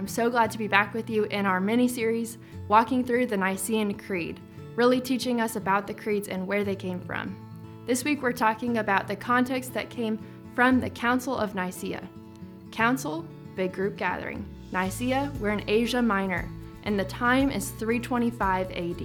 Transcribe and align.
I'm 0.00 0.08
so 0.08 0.30
glad 0.30 0.50
to 0.52 0.56
be 0.56 0.66
back 0.66 0.94
with 0.94 1.10
you 1.10 1.24
in 1.24 1.44
our 1.44 1.60
mini 1.60 1.86
series, 1.86 2.38
Walking 2.68 3.04
Through 3.04 3.26
the 3.26 3.36
Nicene 3.36 3.92
Creed, 3.98 4.40
really 4.74 4.98
teaching 4.98 5.42
us 5.42 5.56
about 5.56 5.86
the 5.86 5.92
creeds 5.92 6.28
and 6.28 6.46
where 6.46 6.64
they 6.64 6.74
came 6.74 7.00
from. 7.00 7.36
This 7.86 8.02
week, 8.02 8.22
we're 8.22 8.32
talking 8.32 8.78
about 8.78 9.06
the 9.06 9.14
context 9.14 9.74
that 9.74 9.90
came 9.90 10.18
from 10.54 10.80
the 10.80 10.88
Council 10.88 11.36
of 11.36 11.54
Nicaea. 11.54 12.08
Council, 12.70 13.26
big 13.54 13.74
group 13.74 13.98
gathering. 13.98 14.42
Nicaea, 14.72 15.30
we're 15.38 15.50
in 15.50 15.68
Asia 15.68 16.00
Minor, 16.00 16.48
and 16.84 16.98
the 16.98 17.04
time 17.04 17.50
is 17.50 17.68
325 17.72 18.70
AD. 18.70 19.04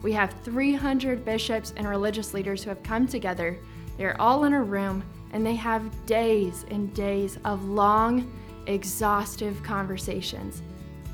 We 0.00 0.12
have 0.12 0.34
300 0.44 1.26
bishops 1.26 1.74
and 1.76 1.86
religious 1.86 2.32
leaders 2.32 2.64
who 2.64 2.70
have 2.70 2.82
come 2.82 3.06
together. 3.06 3.58
They're 3.98 4.18
all 4.18 4.44
in 4.44 4.54
a 4.54 4.62
room, 4.62 5.04
and 5.34 5.44
they 5.44 5.56
have 5.56 6.06
days 6.06 6.64
and 6.70 6.94
days 6.94 7.38
of 7.44 7.66
long, 7.66 8.32
exhaustive 8.66 9.62
conversations. 9.62 10.62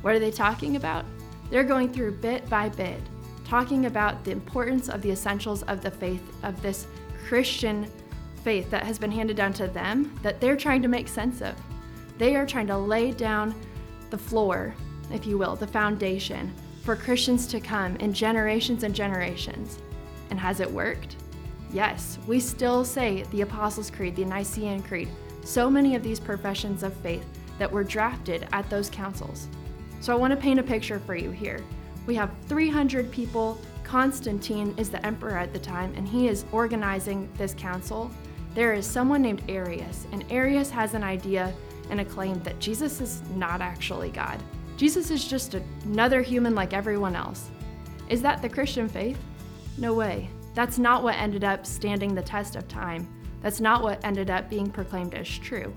What 0.02 0.14
are 0.14 0.18
they 0.18 0.30
talking 0.30 0.76
about? 0.76 1.04
They're 1.50 1.64
going 1.64 1.92
through 1.92 2.12
bit 2.18 2.48
by 2.48 2.68
bit, 2.68 3.00
talking 3.44 3.86
about 3.86 4.24
the 4.24 4.30
importance 4.30 4.88
of 4.88 5.02
the 5.02 5.10
essentials 5.10 5.62
of 5.64 5.82
the 5.82 5.90
faith, 5.90 6.22
of 6.42 6.60
this 6.62 6.86
Christian 7.26 7.90
faith 8.44 8.70
that 8.70 8.84
has 8.84 8.98
been 8.98 9.10
handed 9.10 9.36
down 9.36 9.52
to 9.54 9.66
them 9.66 10.18
that 10.22 10.40
they're 10.40 10.56
trying 10.56 10.82
to 10.82 10.88
make 10.88 11.08
sense 11.08 11.40
of. 11.40 11.54
They 12.18 12.36
are 12.36 12.46
trying 12.46 12.66
to 12.68 12.76
lay 12.76 13.12
down 13.12 13.54
the 14.10 14.18
floor, 14.18 14.74
if 15.12 15.26
you 15.26 15.38
will, 15.38 15.56
the 15.56 15.66
foundation 15.66 16.52
for 16.82 16.96
Christians 16.96 17.46
to 17.48 17.60
come 17.60 17.96
in 17.96 18.12
generations 18.12 18.82
and 18.82 18.94
generations. 18.94 19.78
And 20.30 20.38
has 20.38 20.60
it 20.60 20.70
worked? 20.70 21.16
Yes, 21.72 22.18
we 22.26 22.40
still 22.40 22.84
say 22.84 23.24
the 23.30 23.42
Apostles' 23.42 23.90
Creed, 23.90 24.16
the 24.16 24.24
Nicene 24.24 24.82
Creed, 24.82 25.08
so 25.44 25.68
many 25.70 25.94
of 25.94 26.02
these 26.02 26.20
professions 26.20 26.82
of 26.82 26.94
faith 26.94 27.26
that 27.58 27.70
were 27.70 27.84
drafted 27.84 28.48
at 28.52 28.68
those 28.70 28.88
councils. 28.90 29.48
So 30.00 30.12
I 30.12 30.16
want 30.16 30.32
to 30.32 30.36
paint 30.36 30.60
a 30.60 30.62
picture 30.62 30.98
for 31.00 31.14
you 31.14 31.30
here. 31.30 31.62
We 32.06 32.14
have 32.14 32.30
300 32.46 33.10
people. 33.10 33.60
Constantine 33.82 34.74
is 34.76 34.90
the 34.90 35.04
emperor 35.04 35.36
at 35.36 35.52
the 35.52 35.58
time, 35.58 35.92
and 35.96 36.06
he 36.06 36.28
is 36.28 36.44
organizing 36.52 37.28
this 37.36 37.54
council. 37.54 38.10
There 38.54 38.74
is 38.74 38.86
someone 38.86 39.22
named 39.22 39.42
Arius, 39.48 40.06
and 40.12 40.24
Arius 40.30 40.70
has 40.70 40.94
an 40.94 41.02
idea 41.02 41.52
and 41.90 42.00
a 42.00 42.04
claim 42.04 42.42
that 42.42 42.58
Jesus 42.58 43.00
is 43.00 43.22
not 43.34 43.60
actually 43.60 44.10
God. 44.10 44.42
Jesus 44.76 45.10
is 45.10 45.24
just 45.24 45.54
another 45.84 46.22
human 46.22 46.54
like 46.54 46.72
everyone 46.72 47.16
else. 47.16 47.50
Is 48.08 48.22
that 48.22 48.40
the 48.42 48.48
Christian 48.48 48.88
faith? 48.88 49.18
No 49.76 49.94
way. 49.94 50.30
That's 50.54 50.78
not 50.78 51.02
what 51.02 51.16
ended 51.16 51.44
up 51.44 51.66
standing 51.66 52.14
the 52.14 52.22
test 52.22 52.56
of 52.56 52.68
time. 52.68 53.08
That's 53.42 53.60
not 53.60 53.82
what 53.82 54.04
ended 54.04 54.30
up 54.30 54.48
being 54.48 54.70
proclaimed 54.70 55.14
as 55.14 55.28
true. 55.28 55.74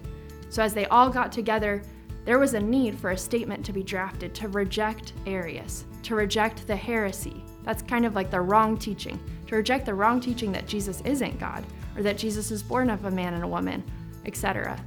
So, 0.52 0.62
as 0.62 0.74
they 0.74 0.86
all 0.88 1.10
got 1.10 1.32
together, 1.32 1.82
there 2.26 2.38
was 2.38 2.54
a 2.54 2.60
need 2.60 3.00
for 3.00 3.12
a 3.12 3.18
statement 3.18 3.66
to 3.66 3.72
be 3.72 3.84
drafted 3.84 4.36
to 4.36 4.50
reject 4.50 5.14
Arius, 5.26 5.86
to 6.04 6.14
reject 6.14 6.68
the 6.68 6.76
heresy. 6.76 7.42
That's 7.64 7.82
kind 7.82 8.06
of 8.06 8.16
like 8.16 8.30
the 8.30 8.42
wrong 8.42 8.78
teaching, 8.78 9.18
to 9.48 9.56
reject 9.56 9.86
the 9.86 9.94
wrong 9.94 10.20
teaching 10.20 10.52
that 10.52 10.68
Jesus 10.68 11.00
isn't 11.06 11.40
God, 11.40 11.64
or 11.96 12.04
that 12.04 12.18
Jesus 12.18 12.52
is 12.52 12.62
born 12.62 12.90
of 12.90 13.06
a 13.06 13.12
man 13.12 13.34
and 13.34 13.46
a 13.46 13.48
woman, 13.48 13.82
etc. 14.26 14.78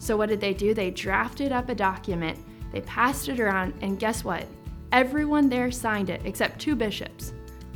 So, 0.00 0.16
what 0.16 0.30
did 0.30 0.40
they 0.40 0.52
do? 0.52 0.74
They 0.74 0.90
drafted 0.90 1.52
up 1.52 1.68
a 1.68 1.76
document, 1.76 2.36
they 2.72 2.80
passed 2.80 3.28
it 3.28 3.38
around, 3.38 3.72
and 3.82 4.00
guess 4.00 4.24
what? 4.24 4.48
Everyone 4.90 5.48
there 5.48 5.70
signed 5.70 6.10
it 6.10 6.22
except 6.24 6.60
two 6.60 6.74
bishops. 6.74 7.32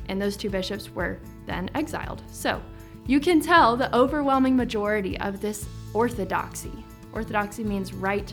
And 0.09 0.21
those 0.21 0.37
two 0.37 0.51
bishops 0.51 0.91
were 0.91 1.21
then 1.47 1.71
exiled. 1.77 2.21
So, 2.33 2.61
you 3.07 3.21
can 3.21 3.41
tell 3.41 3.77
the 3.77 3.95
overwhelming 3.97 4.57
majority 4.57 5.17
of 5.21 5.41
this 5.41 5.69
orthodoxy. 5.95 6.85
Orthodoxy 7.13 7.65
means 7.65 7.93
right 7.93 8.33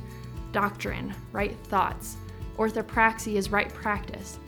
doctrine, 0.51 1.13
right 1.31 1.57
thoughts. 1.65 2.17
Orthopraxy 2.57 3.35
is 3.35 3.51
right 3.51 3.73
practice. 3.73 4.39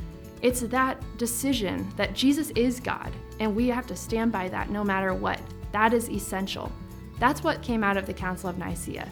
It's 0.42 0.62
that 0.62 1.02
decision 1.18 1.92
that 1.98 2.14
Jesus 2.14 2.52
is 2.52 2.80
God, 2.80 3.12
and 3.40 3.56
we 3.56 3.68
have 3.68 3.88
to 3.88 3.96
stand 3.96 4.32
by 4.32 4.48
that 4.50 4.70
no 4.70 4.84
matter 4.84 5.14
what. 5.14 5.42
That 5.72 5.94
is 5.94 6.10
essential. 6.10 6.72
That's 7.20 7.44
what 7.44 7.62
came 7.62 7.84
out 7.84 7.98
of 7.98 8.06
the 8.06 8.14
Council 8.14 8.50
of 8.50 8.58
Nicaea. 8.58 9.10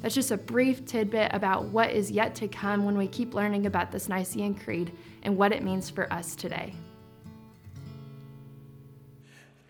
That's 0.00 0.14
just 0.14 0.30
a 0.30 0.36
brief 0.36 0.86
tidbit 0.86 1.34
about 1.34 1.66
what 1.66 1.90
is 1.90 2.10
yet 2.10 2.34
to 2.36 2.48
come 2.48 2.84
when 2.84 2.96
we 2.96 3.06
keep 3.06 3.34
learning 3.34 3.66
about 3.66 3.90
this 3.92 4.08
Nicene 4.08 4.54
Creed 4.54 4.92
and 5.22 5.36
what 5.36 5.52
it 5.52 5.62
means 5.62 5.90
for 5.90 6.10
us 6.12 6.34
today. 6.34 6.72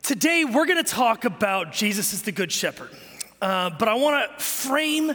Today, 0.03 0.45
we're 0.45 0.67
going 0.67 0.83
to 0.83 0.91
talk 0.91 1.25
about 1.25 1.73
Jesus 1.73 2.13
as 2.13 2.23
the 2.23 2.33
Good 2.33 2.53
Shepherd. 2.53 2.91
Uh, 3.41 3.71
but 3.71 3.89
I 3.89 3.95
want 3.95 4.39
to 4.39 4.45
frame 4.45 5.13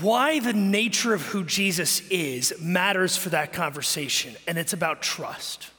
why 0.00 0.38
the 0.38 0.52
nature 0.52 1.12
of 1.12 1.22
who 1.22 1.44
Jesus 1.44 2.00
is 2.08 2.54
matters 2.60 3.16
for 3.16 3.30
that 3.30 3.52
conversation, 3.52 4.34
and 4.46 4.56
it's 4.56 4.72
about 4.72 5.02
trust. 5.02 5.70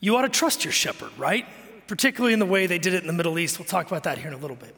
You 0.00 0.16
ought 0.16 0.22
to 0.22 0.28
trust 0.28 0.64
your 0.64 0.72
shepherd, 0.72 1.10
right? 1.18 1.46
Particularly 1.86 2.32
in 2.32 2.38
the 2.38 2.46
way 2.46 2.66
they 2.66 2.78
did 2.78 2.94
it 2.94 3.02
in 3.02 3.06
the 3.06 3.12
Middle 3.12 3.38
East. 3.38 3.58
We'll 3.58 3.66
talk 3.66 3.86
about 3.86 4.04
that 4.04 4.18
here 4.18 4.28
in 4.28 4.34
a 4.34 4.38
little 4.38 4.56
bit. 4.56 4.74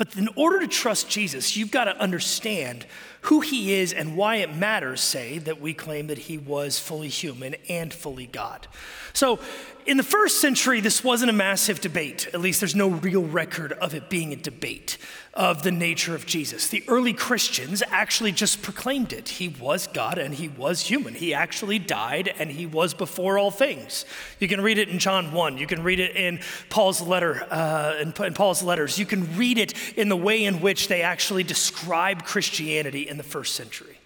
But 0.00 0.16
in 0.16 0.28
order 0.34 0.60
to 0.60 0.66
trust 0.66 1.10
Jesus, 1.10 1.58
you've 1.58 1.70
got 1.70 1.84
to 1.84 1.96
understand 1.98 2.86
who 3.22 3.40
he 3.40 3.74
is 3.74 3.92
and 3.92 4.16
why 4.16 4.36
it 4.36 4.54
matters, 4.54 5.02
say, 5.02 5.36
that 5.40 5.60
we 5.60 5.74
claim 5.74 6.06
that 6.06 6.16
he 6.16 6.38
was 6.38 6.78
fully 6.78 7.08
human 7.08 7.54
and 7.68 7.92
fully 7.92 8.24
God. 8.24 8.66
So, 9.12 9.40
in 9.86 9.96
the 9.96 10.02
first 10.02 10.40
century, 10.40 10.80
this 10.80 11.02
wasn't 11.02 11.30
a 11.30 11.34
massive 11.34 11.80
debate. 11.80 12.28
At 12.32 12.40
least 12.40 12.60
there's 12.60 12.74
no 12.74 12.88
real 12.88 13.22
record 13.22 13.72
of 13.72 13.94
it 13.94 14.08
being 14.08 14.32
a 14.32 14.36
debate 14.36 14.98
of 15.32 15.62
the 15.62 15.70
nature 15.70 16.14
of 16.14 16.26
Jesus. 16.26 16.68
The 16.68 16.82
early 16.88 17.12
Christians 17.12 17.82
actually 17.88 18.32
just 18.32 18.62
proclaimed 18.62 19.12
it. 19.12 19.28
He 19.28 19.48
was 19.48 19.86
God 19.86 20.18
and 20.18 20.34
he 20.34 20.48
was 20.48 20.80
human. 20.82 21.14
He 21.14 21.32
actually 21.32 21.78
died 21.78 22.34
and 22.38 22.50
he 22.50 22.66
was 22.66 22.94
before 22.94 23.38
all 23.38 23.50
things. 23.50 24.04
You 24.38 24.48
can 24.48 24.60
read 24.60 24.78
it 24.78 24.88
in 24.88 24.98
John 24.98 25.32
1. 25.32 25.58
You 25.58 25.66
can 25.66 25.82
read 25.82 26.00
it 26.00 26.16
in 26.16 26.40
Paul's 26.68 27.00
letter, 27.00 27.46
uh, 27.50 27.94
in, 28.00 28.12
in 28.24 28.34
Paul's 28.34 28.62
letters. 28.62 28.98
You 28.98 29.06
can 29.06 29.36
read 29.36 29.58
it 29.58 29.74
in 29.96 30.08
the 30.08 30.16
way 30.16 30.44
in 30.44 30.60
which 30.60 30.88
they 30.88 31.02
actually 31.02 31.44
describe 31.44 32.24
Christianity 32.24 33.08
in 33.08 33.16
the 33.16 33.22
first 33.22 33.54
century. 33.54 33.99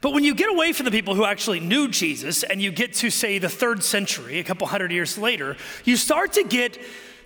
But 0.00 0.12
when 0.12 0.24
you 0.24 0.34
get 0.34 0.50
away 0.50 0.72
from 0.72 0.84
the 0.84 0.90
people 0.90 1.14
who 1.14 1.24
actually 1.24 1.60
knew 1.60 1.88
Jesus 1.88 2.42
and 2.42 2.60
you 2.60 2.70
get 2.70 2.94
to, 2.94 3.10
say, 3.10 3.38
the 3.38 3.48
third 3.48 3.82
century, 3.82 4.38
a 4.38 4.44
couple 4.44 4.66
hundred 4.66 4.92
years 4.92 5.16
later, 5.16 5.56
you 5.84 5.96
start 5.96 6.34
to 6.34 6.44
get 6.44 6.78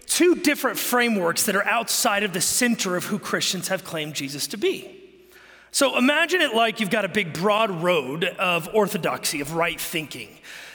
two 0.06 0.34
different 0.36 0.78
frameworks 0.78 1.44
that 1.44 1.56
are 1.56 1.64
outside 1.64 2.22
of 2.22 2.32
the 2.32 2.40
center 2.40 2.96
of 2.96 3.04
who 3.04 3.18
Christians 3.18 3.68
have 3.68 3.84
claimed 3.84 4.14
Jesus 4.14 4.46
to 4.48 4.56
be. 4.56 4.96
So 5.72 5.96
imagine 5.96 6.40
it 6.40 6.54
like 6.54 6.80
you've 6.80 6.90
got 6.90 7.04
a 7.04 7.08
big 7.08 7.32
broad 7.32 7.70
road 7.70 8.24
of 8.24 8.68
orthodoxy, 8.74 9.40
of 9.40 9.54
right 9.54 9.80
thinking. 9.80 10.28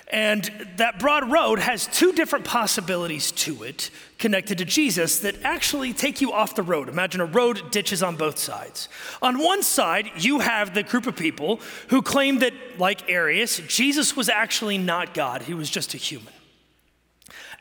And 0.10 0.44
that 0.78 1.00
broad 1.00 1.32
road 1.32 1.58
has 1.60 1.88
two 1.88 2.14
different 2.14 2.46
possibilities 2.46 3.32
to 3.32 3.64
it 3.64 3.90
connected 4.20 4.60
to 4.60 4.66
Jesus 4.66 5.20
that 5.20 5.42
actually 5.44 5.94
take 5.94 6.22
you 6.22 6.32
off 6.32 6.54
the 6.54 6.62
road. 6.62 6.90
Imagine 6.90 7.22
a 7.22 7.26
road 7.26 7.72
ditches 7.72 8.04
on 8.04 8.16
both 8.16 8.38
sides. 8.38 8.88
On 9.22 9.40
one 9.40 9.64
side, 9.64 10.12
you 10.18 10.40
have 10.40 10.76
the 10.76 10.84
group 10.84 11.08
of 11.08 11.16
people 11.16 11.60
who 11.90 12.04
claim 12.04 12.40
that, 12.40 12.54
like 12.78 13.10
Arius, 13.10 13.58
Jesus 13.68 14.16
was 14.16 14.30
actually 14.30 14.78
not 14.78 15.16
God, 15.16 15.42
he 15.42 15.56
was 15.56 15.70
just 15.70 15.96
a 15.96 15.98
human. 15.98 16.34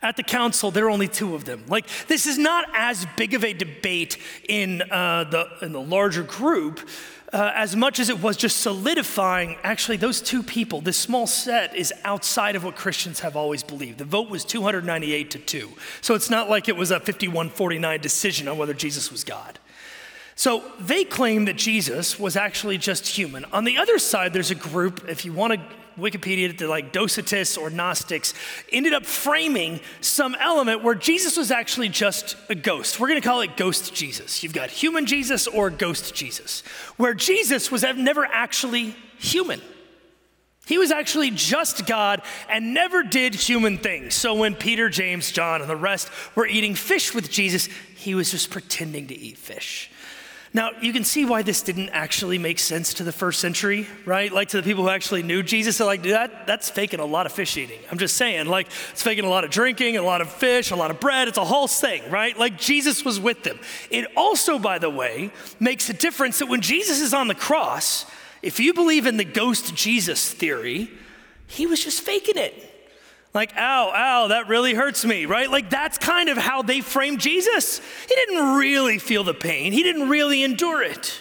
At 0.02 0.16
the 0.16 0.22
council, 0.22 0.70
there 0.70 0.84
are 0.84 0.90
only 0.90 1.08
two 1.08 1.34
of 1.34 1.46
them. 1.46 1.64
Like, 1.66 1.86
this 2.08 2.26
is 2.26 2.36
not 2.36 2.66
as 2.74 3.06
big 3.16 3.32
of 3.32 3.42
a 3.42 3.54
debate 3.54 4.18
in, 4.46 4.82
uh, 4.82 5.24
the, 5.24 5.48
in 5.62 5.72
the 5.72 5.80
larger 5.80 6.22
group 6.22 6.86
uh, 7.34 7.50
as 7.56 7.74
much 7.74 7.98
as 7.98 8.08
it 8.08 8.22
was 8.22 8.36
just 8.36 8.58
solidifying 8.58 9.56
actually 9.64 9.96
those 9.96 10.22
two 10.22 10.40
people, 10.40 10.80
this 10.80 10.96
small 10.96 11.26
set 11.26 11.74
is 11.74 11.92
outside 12.04 12.54
of 12.54 12.62
what 12.62 12.76
Christians 12.76 13.20
have 13.20 13.34
always 13.34 13.64
believed. 13.64 13.98
The 13.98 14.04
vote 14.04 14.30
was 14.30 14.44
298 14.44 15.32
to 15.32 15.38
2. 15.40 15.70
So 16.00 16.14
it's 16.14 16.30
not 16.30 16.48
like 16.48 16.68
it 16.68 16.76
was 16.76 16.92
a 16.92 17.00
51 17.00 17.50
49 17.50 18.00
decision 18.00 18.46
on 18.46 18.56
whether 18.56 18.72
Jesus 18.72 19.10
was 19.10 19.24
God. 19.24 19.58
So 20.36 20.64
they 20.80 21.04
claim 21.04 21.44
that 21.44 21.56
Jesus 21.56 22.18
was 22.18 22.36
actually 22.36 22.78
just 22.78 23.06
human. 23.06 23.44
On 23.46 23.64
the 23.64 23.78
other 23.78 23.98
side, 23.98 24.32
there's 24.32 24.50
a 24.50 24.56
group, 24.56 25.08
if 25.08 25.24
you 25.24 25.32
want 25.32 25.54
to 25.54 25.60
Wikipedia 25.98 26.56
to 26.58 26.66
like 26.66 26.92
Docetists 26.92 27.56
or 27.56 27.70
Gnostics, 27.70 28.34
ended 28.72 28.94
up 28.94 29.06
framing 29.06 29.80
some 30.00 30.34
element 30.34 30.82
where 30.82 30.94
Jesus 30.94 31.36
was 31.36 31.50
actually 31.50 31.88
just 31.88 32.36
a 32.48 32.54
ghost. 32.54 32.98
We're 32.98 33.08
going 33.08 33.20
to 33.20 33.26
call 33.26 33.42
it 33.42 33.56
ghost 33.56 33.94
Jesus. 33.94 34.42
You've 34.42 34.52
got 34.52 34.70
human 34.70 35.06
Jesus 35.06 35.46
or 35.46 35.70
ghost 35.70 36.14
Jesus, 36.14 36.62
where 36.96 37.14
Jesus 37.14 37.70
was 37.70 37.82
never 37.82 38.24
actually 38.24 38.96
human. 39.18 39.60
He 40.66 40.78
was 40.78 40.90
actually 40.90 41.30
just 41.30 41.86
God 41.86 42.22
and 42.48 42.72
never 42.72 43.02
did 43.02 43.34
human 43.34 43.76
things. 43.78 44.14
So 44.14 44.34
when 44.34 44.54
Peter, 44.54 44.88
James, 44.88 45.30
John, 45.30 45.60
and 45.60 45.68
the 45.68 45.76
rest 45.76 46.10
were 46.34 46.46
eating 46.46 46.74
fish 46.74 47.14
with 47.14 47.30
Jesus, 47.30 47.68
he 47.96 48.14
was 48.14 48.30
just 48.30 48.50
pretending 48.50 49.06
to 49.08 49.14
eat 49.14 49.36
fish. 49.36 49.90
Now, 50.54 50.70
you 50.80 50.92
can 50.92 51.02
see 51.02 51.24
why 51.24 51.42
this 51.42 51.62
didn't 51.62 51.88
actually 51.88 52.38
make 52.38 52.60
sense 52.60 52.94
to 52.94 53.02
the 53.02 53.10
first 53.10 53.40
century, 53.40 53.88
right? 54.06 54.32
Like 54.32 54.50
to 54.50 54.56
the 54.56 54.62
people 54.62 54.84
who 54.84 54.88
actually 54.88 55.24
knew 55.24 55.42
Jesus, 55.42 55.78
they're 55.78 55.86
like, 55.86 56.04
that, 56.04 56.46
that's 56.46 56.70
faking 56.70 57.00
a 57.00 57.04
lot 57.04 57.26
of 57.26 57.32
fish 57.32 57.56
eating. 57.56 57.80
I'm 57.90 57.98
just 57.98 58.16
saying, 58.16 58.46
like, 58.46 58.68
it's 58.92 59.02
faking 59.02 59.24
a 59.24 59.28
lot 59.28 59.42
of 59.42 59.50
drinking, 59.50 59.96
a 59.96 60.02
lot 60.02 60.20
of 60.20 60.32
fish, 60.32 60.70
a 60.70 60.76
lot 60.76 60.92
of 60.92 61.00
bread. 61.00 61.26
It's 61.26 61.38
a 61.38 61.44
whole 61.44 61.66
thing, 61.66 62.08
right? 62.08 62.38
Like, 62.38 62.56
Jesus 62.56 63.04
was 63.04 63.18
with 63.18 63.42
them. 63.42 63.58
It 63.90 64.06
also, 64.16 64.60
by 64.60 64.78
the 64.78 64.90
way, 64.90 65.32
makes 65.58 65.90
a 65.90 65.92
difference 65.92 66.38
that 66.38 66.46
when 66.46 66.60
Jesus 66.60 67.00
is 67.00 67.12
on 67.12 67.26
the 67.26 67.34
cross, 67.34 68.06
If 68.44 68.60
you 68.60 68.74
believe 68.74 69.06
in 69.06 69.16
the 69.16 69.24
ghost 69.24 69.74
Jesus 69.74 70.30
theory, 70.30 70.90
he 71.46 71.66
was 71.66 71.82
just 71.82 72.02
faking 72.02 72.36
it. 72.36 72.52
Like, 73.34 73.52
ow, 73.56 73.92
ow, 73.92 74.28
that 74.28 74.48
really 74.48 74.74
hurts 74.74 75.04
me, 75.04 75.26
right? 75.26 75.50
Like, 75.50 75.68
that's 75.68 75.98
kind 75.98 76.28
of 76.28 76.38
how 76.38 76.62
they 76.62 76.80
framed 76.80 77.20
Jesus. 77.20 77.80
He 78.08 78.14
didn't 78.14 78.54
really 78.54 78.98
feel 78.98 79.24
the 79.24 79.34
pain, 79.34 79.72
he 79.72 79.82
didn't 79.82 80.08
really 80.08 80.44
endure 80.44 80.82
it. 80.82 81.20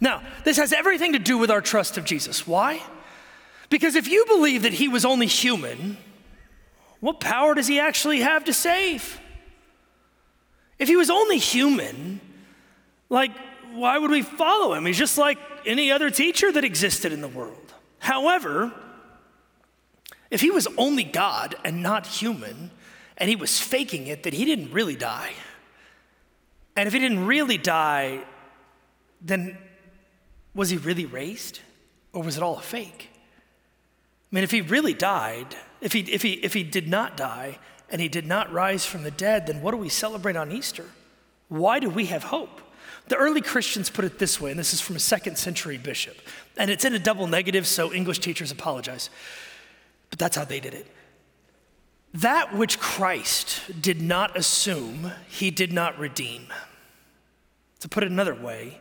Now, 0.00 0.22
this 0.44 0.58
has 0.58 0.72
everything 0.72 1.14
to 1.14 1.18
do 1.18 1.38
with 1.38 1.50
our 1.50 1.62
trust 1.62 1.96
of 1.96 2.04
Jesus. 2.04 2.46
Why? 2.46 2.82
Because 3.70 3.94
if 3.94 4.06
you 4.06 4.26
believe 4.26 4.62
that 4.62 4.74
he 4.74 4.88
was 4.88 5.06
only 5.06 5.26
human, 5.26 5.96
what 7.00 7.20
power 7.20 7.54
does 7.54 7.66
he 7.66 7.80
actually 7.80 8.20
have 8.20 8.44
to 8.44 8.52
save? 8.52 9.18
If 10.78 10.88
he 10.88 10.96
was 10.96 11.08
only 11.08 11.38
human, 11.38 12.20
like, 13.08 13.30
why 13.72 13.98
would 13.98 14.10
we 14.10 14.22
follow 14.22 14.74
him? 14.74 14.84
He's 14.84 14.98
just 14.98 15.16
like 15.16 15.38
any 15.64 15.90
other 15.90 16.10
teacher 16.10 16.52
that 16.52 16.64
existed 16.64 17.12
in 17.12 17.22
the 17.22 17.28
world. 17.28 17.72
However, 17.98 18.72
if 20.30 20.40
he 20.40 20.50
was 20.50 20.66
only 20.76 21.04
God 21.04 21.54
and 21.64 21.82
not 21.82 22.06
human, 22.06 22.70
and 23.16 23.28
he 23.28 23.36
was 23.36 23.60
faking 23.60 24.06
it, 24.06 24.22
that 24.24 24.32
he 24.32 24.44
didn't 24.44 24.72
really 24.72 24.96
die. 24.96 25.32
And 26.76 26.86
if 26.86 26.92
he 26.92 26.98
didn't 26.98 27.26
really 27.26 27.58
die, 27.58 28.24
then 29.20 29.56
was 30.54 30.70
he 30.70 30.76
really 30.76 31.06
raised? 31.06 31.60
Or 32.12 32.22
was 32.22 32.36
it 32.36 32.42
all 32.42 32.58
a 32.58 32.62
fake? 32.62 33.10
I 34.32 34.34
mean, 34.34 34.44
if 34.44 34.50
he 34.50 34.60
really 34.60 34.94
died, 34.94 35.54
if 35.80 35.92
he, 35.92 36.00
if 36.00 36.22
he, 36.22 36.32
if 36.32 36.54
he 36.54 36.64
did 36.64 36.88
not 36.88 37.16
die 37.16 37.58
and 37.90 38.00
he 38.00 38.08
did 38.08 38.26
not 38.26 38.52
rise 38.52 38.84
from 38.84 39.04
the 39.04 39.10
dead, 39.10 39.46
then 39.46 39.62
what 39.62 39.70
do 39.70 39.76
we 39.76 39.88
celebrate 39.88 40.36
on 40.36 40.50
Easter? 40.50 40.86
Why 41.48 41.78
do 41.78 41.88
we 41.88 42.06
have 42.06 42.24
hope? 42.24 42.60
The 43.06 43.16
early 43.16 43.42
Christians 43.42 43.90
put 43.90 44.04
it 44.04 44.18
this 44.18 44.40
way, 44.40 44.50
and 44.50 44.58
this 44.58 44.72
is 44.72 44.80
from 44.80 44.96
a 44.96 45.00
second 45.00 45.36
century 45.36 45.76
bishop, 45.76 46.16
and 46.56 46.70
it's 46.70 46.84
in 46.84 46.94
a 46.94 46.98
double 46.98 47.26
negative, 47.26 47.66
so 47.66 47.92
English 47.92 48.20
teachers 48.20 48.50
apologize. 48.50 49.10
But 50.14 50.20
that's 50.20 50.36
how 50.36 50.44
they 50.44 50.60
did 50.60 50.74
it. 50.74 50.86
That 52.12 52.54
which 52.54 52.78
Christ 52.78 53.82
did 53.82 54.00
not 54.00 54.36
assume, 54.36 55.10
he 55.26 55.50
did 55.50 55.72
not 55.72 55.98
redeem. 55.98 56.46
To 57.80 57.88
put 57.88 58.04
it 58.04 58.12
another 58.12 58.32
way, 58.32 58.80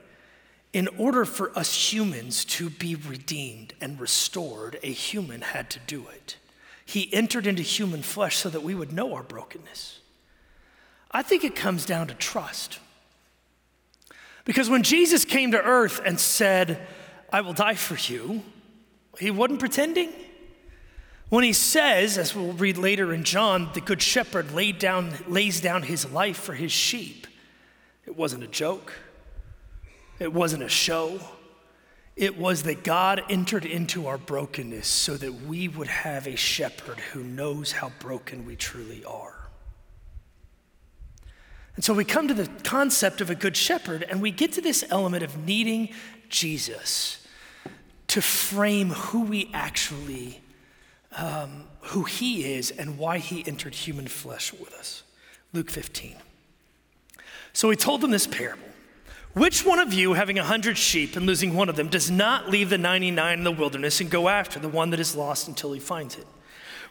in 0.73 0.87
order 0.89 1.25
for 1.25 1.49
us 1.57 1.91
humans 1.91 2.45
to 2.45 2.69
be 2.69 2.93
redeemed 2.93 3.73
and 3.81 3.99
restored, 3.99 4.77
a 4.83 4.91
human 4.91 5.41
had 5.41 5.71
to 5.71 5.79
do 5.87 6.05
it. 6.07 6.37
He 6.85 7.11
entered 7.11 7.47
into 7.47 7.63
human 7.63 8.03
flesh 8.03 8.37
so 8.37 8.49
that 8.49 8.61
we 8.61 8.75
would 8.75 8.93
know 8.93 9.15
our 9.15 9.23
brokenness. 9.23 10.01
I 11.09 11.23
think 11.23 11.43
it 11.43 11.55
comes 11.55 11.83
down 11.87 12.09
to 12.09 12.13
trust. 12.13 12.77
Because 14.45 14.69
when 14.69 14.83
Jesus 14.83 15.25
came 15.25 15.53
to 15.53 15.63
earth 15.63 15.99
and 16.05 16.19
said, 16.19 16.85
I 17.31 17.41
will 17.41 17.53
die 17.53 17.73
for 17.73 17.95
you, 17.95 18.43
he 19.17 19.31
wasn't 19.31 19.59
pretending. 19.59 20.13
When 21.33 21.43
he 21.43 21.53
says, 21.53 22.19
as 22.19 22.35
we'll 22.35 22.53
read 22.53 22.77
later 22.77 23.11
in 23.11 23.23
John, 23.23 23.71
the 23.73 23.81
good 23.81 24.03
shepherd 24.03 24.53
laid 24.53 24.77
down, 24.77 25.13
lays 25.27 25.59
down 25.59 25.81
his 25.81 26.11
life 26.11 26.37
for 26.37 26.53
his 26.53 26.71
sheep, 26.71 27.25
it 28.05 28.15
wasn't 28.15 28.43
a 28.43 28.47
joke. 28.47 28.93
It 30.19 30.31
wasn't 30.31 30.61
a 30.61 30.69
show. 30.69 31.19
It 32.15 32.37
was 32.37 32.61
that 32.63 32.83
God 32.83 33.23
entered 33.31 33.65
into 33.65 34.05
our 34.05 34.19
brokenness 34.19 34.87
so 34.87 35.17
that 35.17 35.33
we 35.47 35.67
would 35.67 35.87
have 35.87 36.27
a 36.27 36.35
shepherd 36.35 36.99
who 36.99 37.23
knows 37.23 37.71
how 37.71 37.91
broken 37.97 38.45
we 38.45 38.55
truly 38.55 39.03
are. 39.03 39.49
And 41.75 41.83
so 41.83 41.95
we 41.95 42.05
come 42.05 42.27
to 42.27 42.35
the 42.35 42.47
concept 42.61 43.21
of 43.21 43.31
a 43.31 43.35
good 43.35 43.57
shepherd, 43.57 44.03
and 44.03 44.21
we 44.21 44.29
get 44.29 44.51
to 44.51 44.61
this 44.61 44.85
element 44.91 45.23
of 45.23 45.35
needing 45.43 45.89
Jesus 46.29 47.25
to 48.05 48.21
frame 48.21 48.91
who 48.91 49.23
we 49.23 49.49
actually 49.51 50.42
um, 51.17 51.65
who 51.81 52.03
he 52.03 52.53
is 52.53 52.71
and 52.71 52.97
why 52.97 53.17
he 53.17 53.45
entered 53.47 53.75
human 53.75 54.07
flesh 54.07 54.53
with 54.53 54.73
us. 54.73 55.03
Luke 55.51 55.69
15. 55.69 56.15
So 57.53 57.69
he 57.69 57.75
told 57.75 58.01
them 58.01 58.11
this 58.11 58.27
parable. 58.27 58.63
Which 59.33 59.65
one 59.65 59.79
of 59.79 59.93
you, 59.93 60.13
having 60.13 60.37
a 60.37 60.43
hundred 60.43 60.77
sheep 60.77 61.15
and 61.15 61.25
losing 61.25 61.55
one 61.55 61.69
of 61.69 61.75
them, 61.75 61.87
does 61.87 62.11
not 62.11 62.49
leave 62.49 62.69
the 62.69 62.77
99 62.77 63.37
in 63.39 63.43
the 63.43 63.51
wilderness 63.51 63.99
and 63.99 64.09
go 64.09 64.29
after 64.29 64.59
the 64.59 64.69
one 64.69 64.91
that 64.91 64.99
is 64.99 65.15
lost 65.15 65.47
until 65.47 65.73
he 65.73 65.79
finds 65.79 66.17
it? 66.17 66.27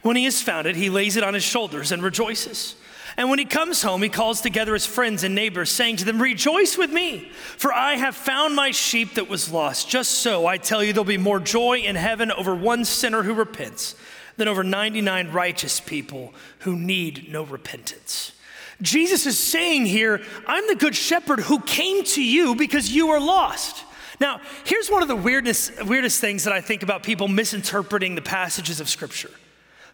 When 0.03 0.17
he 0.17 0.25
has 0.25 0.43
found 0.43 0.67
it, 0.67 0.75
he 0.75 0.91
lays 0.91 1.17
it 1.17 1.23
on 1.23 1.35
his 1.35 1.45
shoulders 1.45 1.93
and 1.93 2.03
rejoices. 2.03 2.75
And 3.17 3.31
when 3.31 3.39
he 3.39 3.45
comes 3.45 3.83
home, 3.83 4.03
he 4.03 4.09
calls 4.09 4.41
together 4.41 4.73
his 4.73 4.87
friends 4.87 5.23
and 5.23 5.35
neighbors, 5.35 5.71
saying 5.71 5.99
to 5.99 6.05
them, 6.05 6.21
Rejoice 6.21 6.77
with 6.77 6.91
me, 6.91 7.31
for 7.57 7.73
I 7.73 7.95
have 7.95 8.17
found 8.17 8.57
my 8.57 8.71
sheep 8.71 9.15
that 9.15 9.29
was 9.29 9.53
lost. 9.53 9.89
Just 9.89 10.23
so, 10.23 10.47
I 10.47 10.57
tell 10.57 10.83
you, 10.83 10.93
there'll 10.93 11.05
be 11.05 11.19
more 11.19 11.39
joy 11.39 11.79
in 11.79 11.95
heaven 11.95 12.33
over 12.33 12.55
one 12.55 12.85
sinner 12.85 13.23
who 13.23 13.35
repents 13.35 13.95
than 14.43 14.49
over 14.49 14.65
99 14.65 15.31
righteous 15.31 15.79
people 15.79 16.35
who 16.61 16.75
need 16.75 17.31
no 17.31 17.45
repentance. 17.45 18.33
Jesus 18.81 19.25
is 19.25 19.39
saying 19.39 19.87
here, 19.87 20.21
I'm 20.49 20.67
the 20.67 20.75
good 20.75 20.97
shepherd 20.97 21.39
who 21.39 21.61
came 21.61 22.03
to 22.03 22.25
you 22.25 22.57
because 22.57 22.91
you 22.91 23.11
are 23.11 23.21
lost. 23.21 23.85
Now, 24.19 24.41
here's 24.65 24.91
one 24.91 25.01
of 25.01 25.07
the 25.07 25.15
weirdest, 25.15 25.85
weirdest 25.85 26.21
things 26.21 26.43
that 26.43 26.53
I 26.53 26.61
think 26.61 26.83
about 26.83 27.05
people 27.05 27.29
misinterpreting 27.29 28.17
the 28.17 28.23
passages 28.23 28.81
of 28.81 28.89
Scripture. 28.89 29.31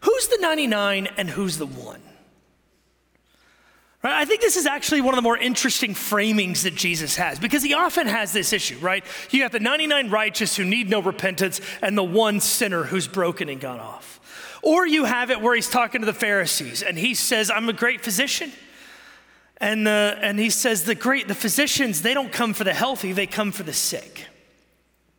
Who's 0.00 0.28
the 0.28 0.38
99 0.40 1.08
and 1.18 1.28
who's 1.28 1.58
the 1.58 1.66
one? 1.66 2.00
Right? 4.02 4.14
I 4.14 4.24
think 4.24 4.40
this 4.40 4.56
is 4.56 4.64
actually 4.64 5.02
one 5.02 5.12
of 5.12 5.16
the 5.16 5.22
more 5.22 5.36
interesting 5.36 5.92
framings 5.92 6.62
that 6.62 6.74
Jesus 6.74 7.16
has 7.16 7.38
because 7.38 7.62
he 7.62 7.74
often 7.74 8.06
has 8.06 8.32
this 8.32 8.54
issue, 8.54 8.78
right? 8.78 9.04
You 9.30 9.42
got 9.42 9.52
the 9.52 9.60
99 9.60 10.08
righteous 10.08 10.56
who 10.56 10.64
need 10.64 10.88
no 10.88 11.02
repentance 11.02 11.60
and 11.82 11.98
the 11.98 12.02
one 12.02 12.40
sinner 12.40 12.84
who's 12.84 13.06
broken 13.06 13.50
and 13.50 13.60
gone 13.60 13.80
off. 13.80 14.17
Or 14.62 14.86
you 14.86 15.04
have 15.04 15.30
it 15.30 15.40
where 15.40 15.54
he's 15.54 15.68
talking 15.68 16.00
to 16.00 16.06
the 16.06 16.12
Pharisees 16.12 16.82
and 16.82 16.98
he 16.98 17.14
says, 17.14 17.50
I'm 17.50 17.68
a 17.68 17.72
great 17.72 18.02
physician. 18.02 18.52
And, 19.60 19.86
the, 19.86 20.18
and 20.20 20.38
he 20.38 20.50
says, 20.50 20.84
the 20.84 20.94
great, 20.94 21.28
the 21.28 21.34
physicians, 21.34 22.02
they 22.02 22.14
don't 22.14 22.32
come 22.32 22.54
for 22.54 22.64
the 22.64 22.74
healthy, 22.74 23.12
they 23.12 23.26
come 23.26 23.50
for 23.50 23.64
the 23.64 23.72
sick. 23.72 24.26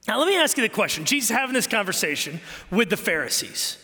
Now, 0.07 0.17
let 0.17 0.27
me 0.27 0.37
ask 0.37 0.57
you 0.57 0.63
the 0.63 0.69
question. 0.69 1.05
Jesus 1.05 1.29
having 1.29 1.53
this 1.53 1.67
conversation 1.67 2.39
with 2.71 2.89
the 2.89 2.97
Pharisees. 2.97 3.77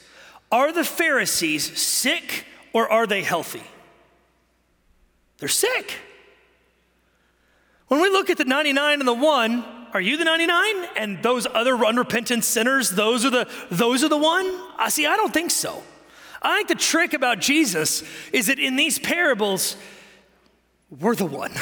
Are 0.52 0.72
the 0.72 0.84
Pharisees 0.84 1.78
sick 1.78 2.46
or 2.74 2.90
are 2.90 3.06
they 3.06 3.22
healthy? 3.22 3.63
They're 5.38 5.50
sick. 5.50 6.00
When 7.88 8.02
we 8.02 8.10
look 8.10 8.30
at 8.30 8.38
the 8.38 8.46
99 8.46 9.00
and 9.00 9.07
the 9.07 9.13
one, 9.13 9.63
are 9.95 10.01
you 10.01 10.18
the 10.18 10.25
99? 10.25 10.89
And 10.97 11.24
those 11.24 11.47
other 11.47 11.74
unrepentant 11.86 12.44
sinners, 12.44 12.89
those 12.89 13.24
are 13.24 13.30
the 13.30 13.49
those 13.71 14.04
are 14.04 14.09
the 14.09 14.18
one? 14.18 14.45
I 14.78 14.90
see, 14.90 15.06
I 15.06 15.16
don't 15.16 15.33
think 15.33 15.52
so. 15.52 15.81
I 16.42 16.57
think 16.57 16.68
the 16.68 16.75
trick 16.75 17.14
about 17.14 17.40
Jesus 17.40 18.04
is 18.33 18.47
that 18.47 18.59
in 18.59 18.75
these 18.75 18.99
parables, 18.99 19.78
we're 20.99 21.16
the 21.16 21.25
one. 21.25 21.54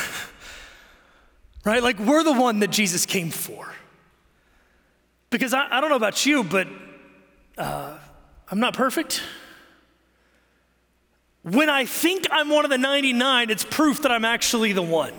right? 1.64 1.84
Like 1.84 2.00
we're 2.00 2.24
the 2.24 2.34
one 2.34 2.60
that 2.62 2.72
Jesus 2.72 3.06
came 3.06 3.30
for. 3.30 3.72
Because 5.30 5.54
I, 5.54 5.68
I 5.70 5.80
don't 5.80 5.92
know 5.92 5.96
about 5.96 6.26
you, 6.26 6.44
but 6.44 6.68
uh, 7.56 7.96
I'm 8.50 8.60
not 8.60 8.74
perfect. 8.74 9.22
When 11.44 11.70
I 11.70 11.86
think 11.86 12.26
I'm 12.32 12.50
one 12.50 12.66
of 12.66 12.72
the 12.72 12.80
99, 12.80 13.52
it's 13.52 13.64
proof 13.64 14.02
that 14.02 14.12
I'm 14.12 14.26
actually 14.26 14.74
the 14.74 14.82
one. 14.82 15.14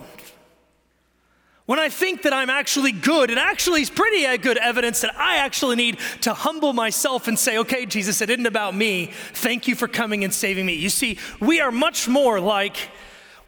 When 1.67 1.79
I 1.79 1.89
think 1.89 2.23
that 2.23 2.35
I'm 2.35 2.51
actually 2.51 2.93
good, 2.93 3.31
it 3.31 3.39
actually 3.39 3.81
is 3.81 3.89
pretty 3.89 4.27
uh, 4.27 4.37
good 4.37 4.59
evidence 4.59 5.01
that 5.01 5.19
I 5.19 5.37
actually 5.37 5.77
need 5.77 5.99
to 6.21 6.35
humble 6.35 6.75
myself 6.75 7.27
and 7.27 7.39
say, 7.39 7.57
okay, 7.59 7.87
Jesus, 7.87 8.21
it 8.21 8.29
isn't 8.29 8.45
about 8.45 8.75
me. 8.75 9.11
Thank 9.33 9.67
you 9.67 9.75
for 9.75 9.89
coming 9.89 10.25
and 10.25 10.35
saving 10.35 10.67
me. 10.67 10.75
You 10.75 10.91
see, 10.91 11.19
we 11.41 11.61
are 11.61 11.73
much 11.73 12.07
more 12.07 12.39
like, 12.39 12.77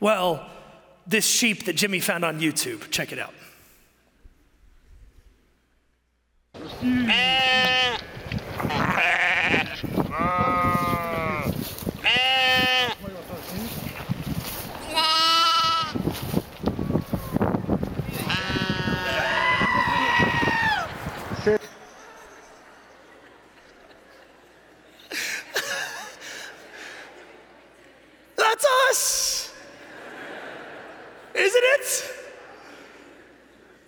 well, 0.00 0.48
this 1.06 1.26
sheep 1.26 1.66
that 1.66 1.76
Jimmy 1.76 2.00
found 2.00 2.24
on 2.24 2.40
YouTube. 2.40 2.90
Check 2.90 3.12
it 3.12 3.18
out. 3.18 3.34
Mm. 6.80 7.26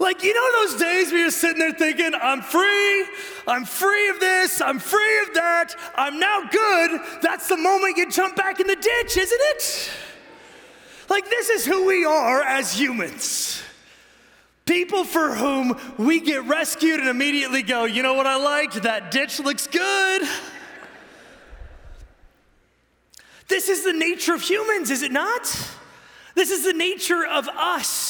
Like, 0.09 0.25
you 0.25 0.33
know, 0.33 0.67
those 0.67 0.81
days 0.81 1.13
where 1.13 1.21
you're 1.21 1.31
sitting 1.49 1.61
there 1.61 1.73
thinking, 1.73 2.13
I'm 2.21 2.43
free, 2.43 3.07
I'm 3.47 3.65
free 3.65 4.11
of 4.11 4.21
this, 4.21 4.61
I'm 4.61 4.79
free 4.79 5.21
of 5.23 5.35
that, 5.35 5.75
I'm 5.95 6.19
now 6.19 6.43
good. 6.51 7.01
That's 7.23 7.49
the 7.49 7.57
moment 7.57 7.97
you 7.97 8.11
jump 8.11 8.37
back 8.37 8.61
in 8.61 8.67
the 8.67 8.77
ditch, 8.77 9.17
isn't 9.17 9.41
it? 9.41 9.91
Like, 11.09 11.31
this 11.31 11.49
is 11.49 11.65
who 11.65 11.87
we 11.87 12.05
are 12.05 12.43
as 12.43 12.79
humans. 12.79 13.63
People 14.67 15.05
for 15.05 15.35
whom 15.35 15.79
we 15.97 16.21
get 16.21 16.45
rescued 16.45 17.01
and 17.01 17.09
immediately 17.09 17.63
go, 17.63 17.87
you 17.87 18.03
know 18.03 18.13
what 18.13 18.27
I 18.27 18.37
liked? 18.37 18.83
That 18.83 19.11
ditch 19.11 19.41
looks 19.41 19.67
good. 19.67 20.29
This 23.49 23.71
is 23.71 23.85
the 23.85 23.95
nature 23.95 24.35
of 24.35 24.43
humans, 24.43 24.91
is 24.91 25.03
it 25.03 25.13
not? 25.13 25.45
This 26.35 26.51
is 26.51 26.65
the 26.65 26.75
nature 26.75 27.25
of 27.25 27.49
us. 27.49 28.08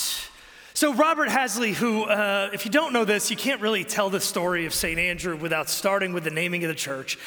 So, 0.78 0.94
Robert 0.94 1.28
Hasley, 1.28 1.74
who, 1.74 2.04
uh, 2.04 2.50
if 2.52 2.64
you 2.64 2.70
don't 2.70 2.92
know 2.92 3.04
this, 3.04 3.32
you 3.32 3.36
can't 3.36 3.60
really 3.60 3.82
tell 3.82 4.10
the 4.10 4.20
story 4.20 4.64
of 4.64 4.72
St. 4.72 4.96
Andrew 4.96 5.36
without 5.36 5.68
starting 5.68 6.12
with 6.12 6.22
the 6.22 6.30
naming 6.30 6.62
of 6.62 6.68
the 6.68 6.76
church. 6.76 7.18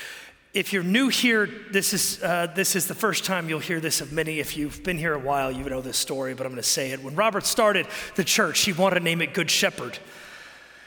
If 0.53 0.71
you're 0.71 0.83
new 0.83 1.09
here, 1.09 1.49
this 1.69 1.91
is, 1.91 2.23
uh, 2.23 2.47
this 2.55 2.77
is 2.77 2.87
the 2.87 2.95
first 2.95 3.25
time 3.25 3.49
you'll 3.49 3.59
hear 3.59 3.81
this 3.81 3.99
of 3.99 4.13
many. 4.13 4.39
If 4.39 4.55
you've 4.55 4.81
been 4.83 4.97
here 4.97 5.13
a 5.13 5.19
while, 5.19 5.51
you 5.51 5.65
know 5.65 5.81
this 5.81 5.97
story, 5.97 6.33
but 6.33 6.45
I'm 6.45 6.53
going 6.53 6.63
to 6.63 6.69
say 6.69 6.91
it. 6.91 7.03
When 7.03 7.13
Robert 7.13 7.45
started 7.45 7.87
the 8.15 8.23
church, 8.23 8.61
he 8.61 8.71
wanted 8.71 8.99
to 8.99 9.03
name 9.03 9.21
it 9.21 9.33
Good 9.33 9.51
Shepherd. 9.51 9.99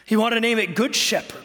He 0.06 0.16
wanted 0.16 0.37
to 0.37 0.40
name 0.40 0.59
it 0.59 0.75
Good 0.75 0.97
Shepherd. 0.97 1.44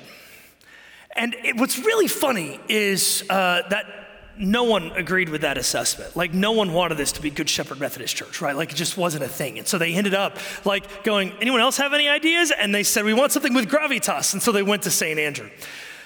And 1.17 1.35
it, 1.43 1.57
what's 1.57 1.79
really 1.79 2.07
funny 2.07 2.61
is 2.69 3.25
uh, 3.29 3.63
that 3.67 3.98
no 4.39 4.63
one 4.63 4.91
agreed 4.93 5.29
with 5.29 5.41
that 5.41 5.57
assessment. 5.57 6.15
Like, 6.15 6.33
no 6.33 6.53
one 6.53 6.73
wanted 6.73 6.95
this 6.97 7.11
to 7.13 7.21
be 7.21 7.29
Good 7.29 7.49
Shepherd 7.49 7.79
Methodist 7.79 8.15
Church, 8.15 8.41
right? 8.41 8.55
Like, 8.55 8.71
it 8.71 8.75
just 8.75 8.97
wasn't 8.97 9.25
a 9.25 9.27
thing. 9.27 9.59
And 9.59 9.67
so 9.67 9.77
they 9.77 9.93
ended 9.93 10.13
up 10.13 10.37
like 10.65 11.03
going, 11.03 11.33
anyone 11.41 11.59
else 11.59 11.77
have 11.77 11.93
any 11.93 12.07
ideas? 12.07 12.51
And 12.57 12.73
they 12.73 12.83
said, 12.83 13.03
we 13.03 13.13
want 13.13 13.33
something 13.33 13.53
with 13.53 13.69
gravitas. 13.69 14.33
And 14.33 14.41
so 14.41 14.53
they 14.53 14.63
went 14.63 14.83
to 14.83 14.91
St. 14.91 15.19
Andrew. 15.19 15.49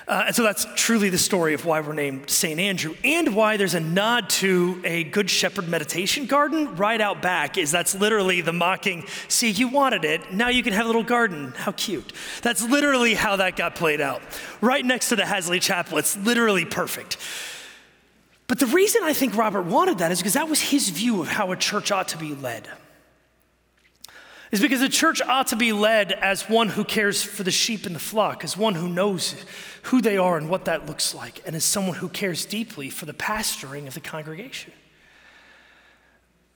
Uh, 0.05 0.23
and 0.27 0.35
so 0.35 0.43
that's 0.43 0.67
truly 0.75 1.09
the 1.09 1.17
story 1.17 1.53
of 1.53 1.63
why 1.63 1.79
we're 1.79 1.93
named 1.93 2.29
St. 2.29 2.59
Andrew 2.59 2.93
and 3.05 3.35
why 3.35 3.55
there's 3.55 3.73
a 3.73 3.79
nod 3.79 4.29
to 4.31 4.81
a 4.83 5.05
Good 5.05 5.29
Shepherd 5.29 5.69
meditation 5.69 6.25
garden 6.25 6.75
right 6.75 6.99
out 6.99 7.21
back 7.21 7.57
is 7.57 7.71
that's 7.71 7.95
literally 7.95 8.41
the 8.41 8.51
mocking, 8.51 9.05
see, 9.29 9.49
you 9.49 9.69
wanted 9.69 10.03
it, 10.03 10.33
now 10.33 10.49
you 10.49 10.61
can 10.61 10.73
have 10.73 10.85
a 10.85 10.87
little 10.87 11.03
garden. 11.03 11.53
How 11.55 11.71
cute. 11.71 12.11
That's 12.41 12.67
literally 12.67 13.13
how 13.13 13.37
that 13.37 13.55
got 13.55 13.75
played 13.75 14.01
out. 14.01 14.21
Right 14.59 14.83
next 14.83 15.07
to 15.09 15.15
the 15.15 15.23
Hasley 15.23 15.61
Chapel. 15.61 15.97
It's 15.97 16.17
literally 16.17 16.65
perfect. 16.65 17.17
But 18.53 18.59
the 18.59 18.67
reason 18.67 19.01
I 19.03 19.13
think 19.13 19.35
Robert 19.35 19.63
wanted 19.63 19.97
that 19.97 20.11
is 20.11 20.19
because 20.19 20.33
that 20.33 20.47
was 20.47 20.61
his 20.61 20.89
view 20.89 21.21
of 21.21 21.27
how 21.27 21.51
a 21.51 21.55
church 21.55 21.91
ought 21.91 22.09
to 22.09 22.19
be 22.19 22.35
led 22.35 22.69
is 24.51 24.61
because 24.61 24.79
the 24.79 24.89
church 24.89 25.23
ought 25.23 25.47
to 25.47 25.55
be 25.55 25.73
led 25.73 26.11
as 26.11 26.47
one 26.47 26.69
who 26.69 26.83
cares 26.83 27.23
for 27.23 27.41
the 27.41 27.49
sheep 27.49 27.87
in 27.87 27.93
the 27.93 27.99
flock, 27.99 28.43
as 28.43 28.55
one 28.55 28.75
who 28.75 28.87
knows 28.87 29.33
who 29.81 30.01
they 30.01 30.17
are 30.17 30.37
and 30.37 30.51
what 30.51 30.65
that 30.65 30.85
looks 30.85 31.15
like, 31.15 31.41
and 31.47 31.55
as 31.55 31.65
someone 31.65 31.97
who 31.97 32.07
cares 32.07 32.45
deeply 32.45 32.91
for 32.91 33.07
the 33.07 33.13
pastoring 33.13 33.87
of 33.87 33.95
the 33.95 33.99
congregation. 33.99 34.71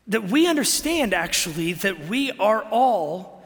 That 0.06 0.26
we 0.26 0.46
understand 0.46 1.16
actually 1.16 1.74
that 1.74 2.08
we 2.08 2.32
are 2.34 2.62
all 2.70 3.37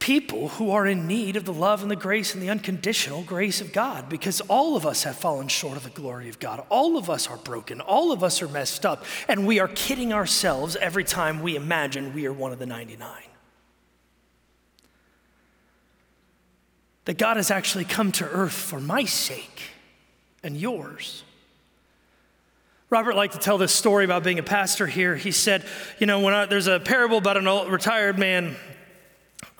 people 0.00 0.48
who 0.48 0.72
are 0.72 0.86
in 0.86 1.06
need 1.06 1.36
of 1.36 1.44
the 1.44 1.52
love 1.52 1.82
and 1.82 1.90
the 1.90 1.96
grace 1.96 2.34
and 2.34 2.42
the 2.42 2.50
unconditional 2.50 3.22
grace 3.22 3.60
of 3.60 3.72
God 3.72 4.08
because 4.08 4.40
all 4.42 4.76
of 4.76 4.84
us 4.84 5.04
have 5.04 5.16
fallen 5.16 5.46
short 5.46 5.76
of 5.76 5.84
the 5.84 5.90
glory 5.90 6.28
of 6.28 6.40
God. 6.40 6.64
All 6.68 6.96
of 6.96 7.08
us 7.08 7.28
are 7.28 7.36
broken. 7.36 7.80
All 7.80 8.10
of 8.10 8.24
us 8.24 8.42
are 8.42 8.48
messed 8.48 8.84
up. 8.84 9.04
And 9.28 9.46
we 9.46 9.60
are 9.60 9.68
kidding 9.68 10.12
ourselves 10.12 10.74
every 10.76 11.04
time 11.04 11.40
we 11.42 11.54
imagine 11.54 12.12
we 12.12 12.26
are 12.26 12.32
one 12.32 12.50
of 12.50 12.58
the 12.58 12.66
99. 12.66 13.08
that 17.10 17.18
God 17.18 17.36
has 17.36 17.50
actually 17.50 17.84
come 17.84 18.12
to 18.12 18.24
earth 18.24 18.52
for 18.52 18.78
my 18.78 19.04
sake 19.04 19.62
and 20.44 20.56
yours. 20.56 21.24
Robert 22.88 23.16
liked 23.16 23.34
to 23.34 23.40
tell 23.40 23.58
this 23.58 23.72
story 23.72 24.04
about 24.04 24.22
being 24.22 24.38
a 24.38 24.44
pastor 24.44 24.86
here. 24.86 25.16
He 25.16 25.32
said, 25.32 25.64
You 25.98 26.06
know, 26.06 26.20
when 26.20 26.34
I, 26.34 26.46
there's 26.46 26.68
a 26.68 26.78
parable 26.78 27.18
about 27.18 27.36
an 27.36 27.48
old 27.48 27.68
retired 27.68 28.16
man 28.16 28.54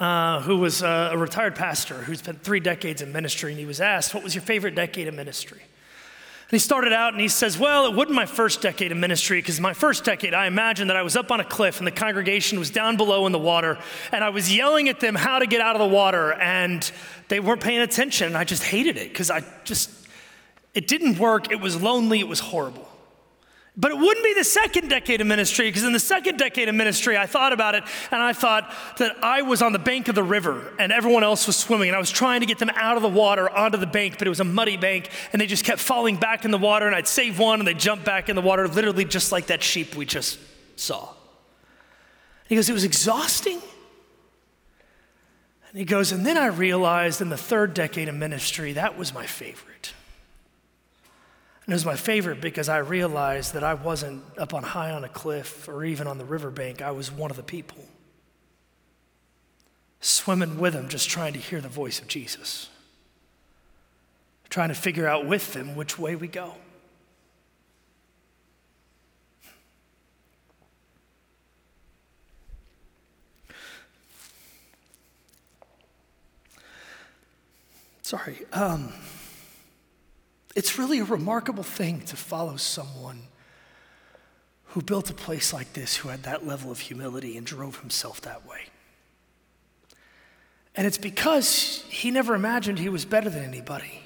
uh, 0.01 0.41
who 0.41 0.57
was 0.57 0.83
uh, 0.83 1.11
a 1.13 1.19
retired 1.19 1.55
pastor 1.55 1.95
who 1.95 2.15
spent 2.15 2.43
three 2.43 2.61
decades 2.61 3.03
in 3.03 3.13
ministry, 3.13 3.53
and 3.53 3.61
he 3.61 3.67
was 3.67 3.81
asked, 3.81 4.15
What 4.15 4.25
was 4.25 4.35
your 4.35 4.43
favorite 4.43 4.75
decade 4.75 5.07
of 5.07 5.15
ministry? 5.15 5.61
And 5.61 6.57
he 6.57 6.59
started 6.59 6.93
out 6.93 7.13
and 7.13 7.21
he 7.21 7.29
says, 7.29 7.57
Well, 7.57 7.87
it 7.87 7.95
wasn't 7.95 8.17
my 8.17 8.27
first 8.27 8.61
decade 8.61 8.91
of 8.91 8.99
ministry 8.99 9.39
because 9.39 9.61
my 9.61 9.73
first 9.73 10.03
decade, 10.03 10.35
I 10.35 10.47
imagined 10.47 10.91
that 10.91 10.97
I 10.97 11.03
was 11.03 11.15
up 11.15 11.31
on 11.31 11.39
a 11.39 11.45
cliff 11.45 11.79
and 11.79 11.87
the 11.87 11.93
congregation 11.93 12.59
was 12.59 12.71
down 12.71 12.97
below 12.97 13.27
in 13.27 13.33
the 13.33 13.39
water 13.39 13.79
and 14.11 14.25
I 14.25 14.31
was 14.31 14.53
yelling 14.53 14.89
at 14.89 14.99
them 14.99 15.15
how 15.15 15.39
to 15.39 15.47
get 15.47 15.61
out 15.61 15.77
of 15.77 15.81
the 15.81 15.95
water 15.95 16.33
and 16.33 16.91
they 17.29 17.39
weren't 17.39 17.61
paying 17.61 17.81
attention. 17.81 18.27
And 18.27 18.37
I 18.37 18.43
just 18.43 18.65
hated 18.65 18.97
it 18.97 19.11
because 19.11 19.31
I 19.31 19.45
just, 19.63 19.91
it 20.75 20.89
didn't 20.89 21.21
work. 21.21 21.53
It 21.53 21.61
was 21.61 21.81
lonely. 21.81 22.19
It 22.19 22.27
was 22.27 22.41
horrible. 22.41 22.90
But 23.81 23.93
it 23.93 23.97
wouldn't 23.97 24.23
be 24.23 24.35
the 24.35 24.45
second 24.45 24.91
decade 24.91 25.23
of 25.23 25.27
ministry, 25.27 25.67
because 25.69 25.85
in 25.85 25.95
the 25.95 25.99
second 25.99 26.37
decade 26.37 26.69
of 26.69 26.75
ministry, 26.75 27.17
I 27.17 27.25
thought 27.25 27.55
about 27.55 27.75
it 27.75 27.83
and 28.11 28.21
I 28.21 28.35
thought 28.35 28.71
that 28.99 29.17
I 29.25 29.41
was 29.41 29.63
on 29.63 29.73
the 29.73 29.79
bank 29.79 30.09
of 30.09 30.15
the 30.15 30.23
river 30.23 30.75
and 30.79 30.93
everyone 30.93 31.25
else 31.25 31.47
was 31.47 31.57
swimming, 31.57 31.89
and 31.89 31.97
I 31.97 31.99
was 31.99 32.11
trying 32.11 32.41
to 32.41 32.47
get 32.47 32.59
them 32.59 32.71
out 32.75 32.99
of 32.99 33.03
the 33.03 33.09
water 33.09 33.49
onto 33.49 33.79
the 33.79 33.87
bank, 33.87 34.19
but 34.19 34.27
it 34.27 34.29
was 34.29 34.41
a 34.41 34.45
muddy 34.45 34.77
bank, 34.77 35.09
and 35.33 35.41
they 35.41 35.47
just 35.47 35.65
kept 35.65 35.81
falling 35.81 36.17
back 36.17 36.45
in 36.45 36.51
the 36.51 36.59
water, 36.59 36.87
and 36.87 36.95
I'd 36.95 37.09
save 37.09 37.39
one 37.39 37.59
and 37.59 37.67
they'd 37.67 37.79
jump 37.79 38.05
back 38.05 38.29
in 38.29 38.37
the 38.37 38.43
water, 38.43 38.69
literally 38.69 39.07
just 39.07 39.33
like 39.33 39.47
that 39.47 39.63
sheep 39.63 39.95
we 39.95 40.05
just 40.05 40.39
saw. 40.77 41.09
He 42.49 42.57
goes, 42.57 42.69
It 42.69 42.75
was 42.75 42.85
exhausting. 42.85 43.63
And 45.71 45.79
he 45.79 45.87
goes, 45.87 46.13
And 46.13 46.27
then 46.27 46.37
I 46.37 46.47
realized 46.47 47.23
in 47.23 47.31
the 47.31 47.39
third 47.39 47.73
decade 47.73 48.11
of 48.11 48.15
ministry, 48.15 48.75
that 48.75 48.99
was 48.99 49.15
my 49.15 49.25
favorite. 49.25 49.95
And 51.71 51.75
it 51.75 51.77
was 51.77 51.87
my 51.87 51.95
favorite 51.95 52.41
because 52.41 52.69
I 52.69 52.79
realized 52.79 53.55
that 53.55 53.63
I 53.63 53.75
wasn't 53.75 54.25
up 54.37 54.55
on 54.55 54.65
high 54.65 54.91
on 54.91 55.05
a 55.05 55.09
cliff 55.09 55.69
or 55.69 55.85
even 55.85 56.09
on 56.09 56.19
the 56.19 56.25
riverbank. 56.25 56.83
I 56.83 56.91
was 56.91 57.13
one 57.13 57.31
of 57.31 57.37
the 57.37 57.45
people. 57.45 57.79
Swimming 60.01 60.59
with 60.59 60.73
them, 60.73 60.89
just 60.89 61.09
trying 61.09 61.33
to 61.35 61.39
hear 61.39 61.61
the 61.61 61.69
voice 61.69 62.01
of 62.01 62.09
Jesus. 62.09 62.71
Trying 64.49 64.71
to 64.71 64.75
figure 64.75 65.07
out 65.07 65.27
with 65.27 65.53
them 65.53 65.77
which 65.77 65.97
way 65.97 66.17
we 66.17 66.27
go. 66.27 66.57
Sorry. 78.03 78.45
Um, 78.53 78.93
it's 80.57 80.79
really 80.79 80.99
a 80.99 81.05
remarkable 81.05 81.63
thing 81.63 82.01
to 82.03 82.17
follow 82.17 82.57
someone 82.57 83.23
who 84.67 84.83
built 84.83 85.11
a 85.11 85.15
place 85.15 85.53
like 85.53 85.73
this, 85.73 85.97
who 85.97 86.09
had 86.09 86.23
that 86.23 86.47
level 86.47 86.71
of 86.71 86.81
humility 86.81 87.37
and 87.37 87.47
drove 87.47 87.81
himself 87.81 88.21
that 88.21 88.47
way. 88.47 88.61
And 90.77 90.87
it's 90.87 90.99
because 90.99 91.85
he 91.89 92.11
never 92.11 92.35
imagined 92.35 92.79
he 92.79 92.89
was 92.89 93.05
better 93.05 93.29
than 93.29 93.45
anybody. 93.45 94.03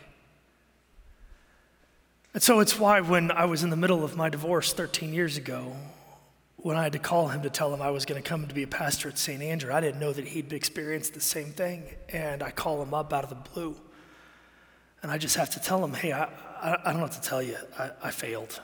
And 2.33 2.43
so 2.43 2.61
it's 2.61 2.79
why 2.79 3.01
when 3.01 3.31
I 3.31 3.45
was 3.45 3.63
in 3.63 3.71
the 3.71 3.77
middle 3.77 4.03
of 4.03 4.17
my 4.17 4.29
divorce 4.29 4.73
13 4.73 5.13
years 5.13 5.37
ago, 5.37 5.77
when 6.57 6.77
I 6.77 6.83
had 6.85 6.95
to 6.95 6.99
call 6.99 7.29
him 7.29 7.43
to 7.43 7.51
tell 7.51 7.73
him 7.73 7.83
I 7.83 7.91
was 7.91 8.07
going 8.07 8.21
to 8.21 8.27
come 8.27 8.47
to 8.49 8.55
be 8.55 8.63
a 8.63 8.67
pastor 8.67 9.09
at 9.09 9.19
St. 9.19 9.43
Andrew, 9.43 9.73
I 9.73 9.81
didn't 9.81 10.01
know 10.01 10.13
that 10.15 10.27
he'd 10.27 10.53
experienced 10.53 11.13
the 11.13 11.21
same 11.21 11.53
thing. 11.53 11.85
And 12.09 12.43
I 12.43 12.51
call 12.51 12.83
him 12.83 12.95
up 12.95 13.13
out 13.13 13.23
of 13.23 13.31
the 13.31 13.37
blue. 13.37 13.77
And 15.05 15.13
I 15.13 15.19
just 15.19 15.37
have 15.37 15.51
to 15.51 15.61
tell 15.61 15.85
him, 15.85 15.93
hey, 15.93 16.13
I, 16.13 16.25
I, 16.63 16.79
I 16.83 16.85
don't 16.87 16.95
know 16.97 17.03
what 17.03 17.13
to 17.13 17.21
tell 17.21 17.43
you. 17.43 17.59
I, 17.79 17.91
I 18.05 18.11
failed. 18.11 18.59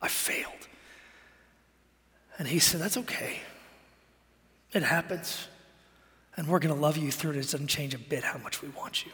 I 0.00 0.08
failed. 0.08 0.66
And 2.38 2.48
he 2.48 2.58
said, 2.58 2.80
that's 2.80 2.96
okay. 2.96 3.38
It 4.72 4.82
happens. 4.82 5.46
And 6.36 6.48
we're 6.48 6.58
going 6.58 6.74
to 6.74 6.80
love 6.80 6.96
you 6.96 7.12
through 7.12 7.30
it. 7.30 7.36
It 7.36 7.42
doesn't 7.42 7.68
change 7.68 7.94
a 7.94 8.00
bit 8.00 8.24
how 8.24 8.38
much 8.38 8.62
we 8.62 8.70
want 8.70 9.06
you. 9.06 9.12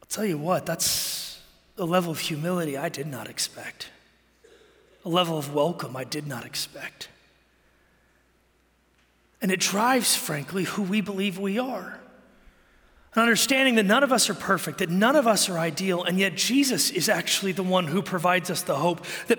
I'll 0.00 0.08
tell 0.08 0.24
you 0.24 0.38
what, 0.38 0.66
that's 0.66 1.42
a 1.76 1.84
level 1.84 2.12
of 2.12 2.20
humility 2.20 2.76
I 2.76 2.90
did 2.90 3.08
not 3.08 3.28
expect, 3.28 3.90
a 5.04 5.08
level 5.08 5.36
of 5.36 5.52
welcome 5.52 5.96
I 5.96 6.04
did 6.04 6.28
not 6.28 6.46
expect. 6.46 7.08
And 9.42 9.50
it 9.50 9.58
drives, 9.58 10.14
frankly, 10.14 10.62
who 10.62 10.82
we 10.84 11.00
believe 11.00 11.40
we 11.40 11.58
are 11.58 11.98
understanding 13.22 13.76
that 13.76 13.86
none 13.86 14.02
of 14.02 14.12
us 14.12 14.28
are 14.28 14.34
perfect, 14.34 14.78
that 14.78 14.90
none 14.90 15.16
of 15.16 15.26
us 15.26 15.48
are 15.48 15.58
ideal, 15.58 16.04
and 16.04 16.18
yet 16.18 16.36
Jesus 16.36 16.90
is 16.90 17.08
actually 17.08 17.52
the 17.52 17.62
one 17.62 17.86
who 17.86 18.02
provides 18.02 18.50
us 18.50 18.62
the 18.62 18.76
hope 18.76 19.04
that 19.28 19.38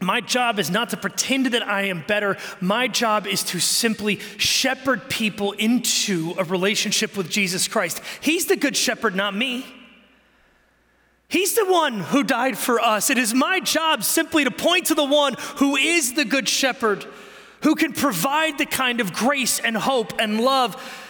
my 0.00 0.20
job 0.20 0.58
is 0.58 0.70
not 0.70 0.90
to 0.90 0.96
pretend 0.96 1.46
that 1.46 1.66
I 1.66 1.82
am 1.86 2.04
better. 2.06 2.36
My 2.60 2.86
job 2.86 3.26
is 3.26 3.42
to 3.44 3.58
simply 3.58 4.20
shepherd 4.36 5.10
people 5.10 5.52
into 5.52 6.34
a 6.38 6.44
relationship 6.44 7.16
with 7.16 7.28
Jesus 7.28 7.66
Christ. 7.66 8.00
He's 8.20 8.46
the 8.46 8.56
good 8.56 8.76
shepherd, 8.76 9.16
not 9.16 9.34
me. 9.34 9.66
He's 11.28 11.54
the 11.54 11.66
one 11.66 12.00
who 12.00 12.22
died 12.22 12.56
for 12.56 12.80
us. 12.80 13.10
It 13.10 13.18
is 13.18 13.34
my 13.34 13.60
job 13.60 14.02
simply 14.02 14.44
to 14.44 14.50
point 14.50 14.86
to 14.86 14.94
the 14.94 15.04
one 15.04 15.34
who 15.56 15.76
is 15.76 16.14
the 16.14 16.24
good 16.24 16.48
shepherd, 16.48 17.04
who 17.62 17.74
can 17.74 17.92
provide 17.92 18.56
the 18.56 18.66
kind 18.66 19.00
of 19.00 19.12
grace 19.12 19.58
and 19.58 19.76
hope 19.76 20.12
and 20.18 20.40
love 20.40 21.04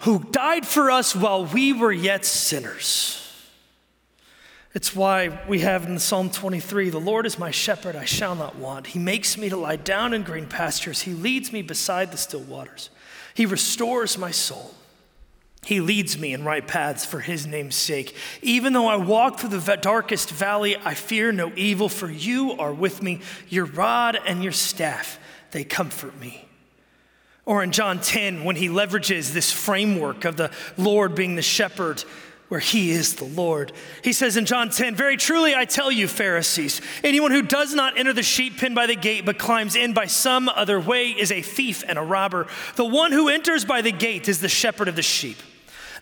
who 0.00 0.18
died 0.30 0.66
for 0.66 0.90
us 0.90 1.14
while 1.14 1.44
we 1.44 1.72
were 1.72 1.92
yet 1.92 2.24
sinners. 2.24 3.16
It's 4.72 4.94
why 4.94 5.42
we 5.48 5.60
have 5.60 5.86
in 5.86 5.98
Psalm 5.98 6.30
23 6.30 6.90
The 6.90 6.98
Lord 6.98 7.26
is 7.26 7.38
my 7.38 7.50
shepherd, 7.50 7.96
I 7.96 8.04
shall 8.04 8.34
not 8.34 8.56
want. 8.56 8.88
He 8.88 8.98
makes 8.98 9.36
me 9.36 9.48
to 9.48 9.56
lie 9.56 9.76
down 9.76 10.14
in 10.14 10.22
green 10.22 10.46
pastures, 10.46 11.02
He 11.02 11.12
leads 11.12 11.52
me 11.52 11.62
beside 11.62 12.12
the 12.12 12.16
still 12.16 12.40
waters, 12.40 12.90
He 13.34 13.46
restores 13.46 14.16
my 14.16 14.30
soul. 14.30 14.74
He 15.62 15.80
leads 15.80 16.18
me 16.18 16.32
in 16.32 16.42
right 16.42 16.66
paths 16.66 17.04
for 17.04 17.20
his 17.20 17.46
name's 17.46 17.74
sake. 17.74 18.16
Even 18.40 18.72
though 18.72 18.86
I 18.86 18.96
walk 18.96 19.38
through 19.38 19.58
the 19.58 19.76
darkest 19.76 20.30
valley, 20.30 20.76
I 20.76 20.94
fear 20.94 21.32
no 21.32 21.52
evil, 21.54 21.90
for 21.90 22.10
you 22.10 22.52
are 22.52 22.72
with 22.72 23.02
me. 23.02 23.20
Your 23.50 23.66
rod 23.66 24.18
and 24.26 24.42
your 24.42 24.52
staff, 24.52 25.18
they 25.50 25.64
comfort 25.64 26.18
me. 26.18 26.48
Or 27.50 27.64
in 27.64 27.72
John 27.72 27.98
10, 27.98 28.44
when 28.44 28.54
he 28.54 28.68
leverages 28.68 29.32
this 29.32 29.50
framework 29.50 30.24
of 30.24 30.36
the 30.36 30.52
Lord 30.76 31.16
being 31.16 31.34
the 31.34 31.42
shepherd, 31.42 32.04
where 32.46 32.60
he 32.60 32.92
is 32.92 33.16
the 33.16 33.24
Lord. 33.24 33.72
He 34.04 34.12
says 34.12 34.36
in 34.36 34.46
John 34.46 34.70
10, 34.70 34.94
Very 34.94 35.16
truly 35.16 35.52
I 35.52 35.64
tell 35.64 35.90
you, 35.90 36.06
Pharisees, 36.06 36.80
anyone 37.02 37.32
who 37.32 37.42
does 37.42 37.74
not 37.74 37.98
enter 37.98 38.12
the 38.12 38.22
sheep 38.22 38.58
pen 38.58 38.72
by 38.72 38.86
the 38.86 38.94
gate, 38.94 39.26
but 39.26 39.36
climbs 39.36 39.74
in 39.74 39.94
by 39.94 40.06
some 40.06 40.48
other 40.48 40.78
way, 40.78 41.08
is 41.08 41.32
a 41.32 41.42
thief 41.42 41.82
and 41.88 41.98
a 41.98 42.02
robber. 42.02 42.46
The 42.76 42.84
one 42.84 43.10
who 43.10 43.28
enters 43.28 43.64
by 43.64 43.82
the 43.82 43.90
gate 43.90 44.28
is 44.28 44.40
the 44.40 44.48
shepherd 44.48 44.86
of 44.86 44.94
the 44.94 45.02
sheep. 45.02 45.38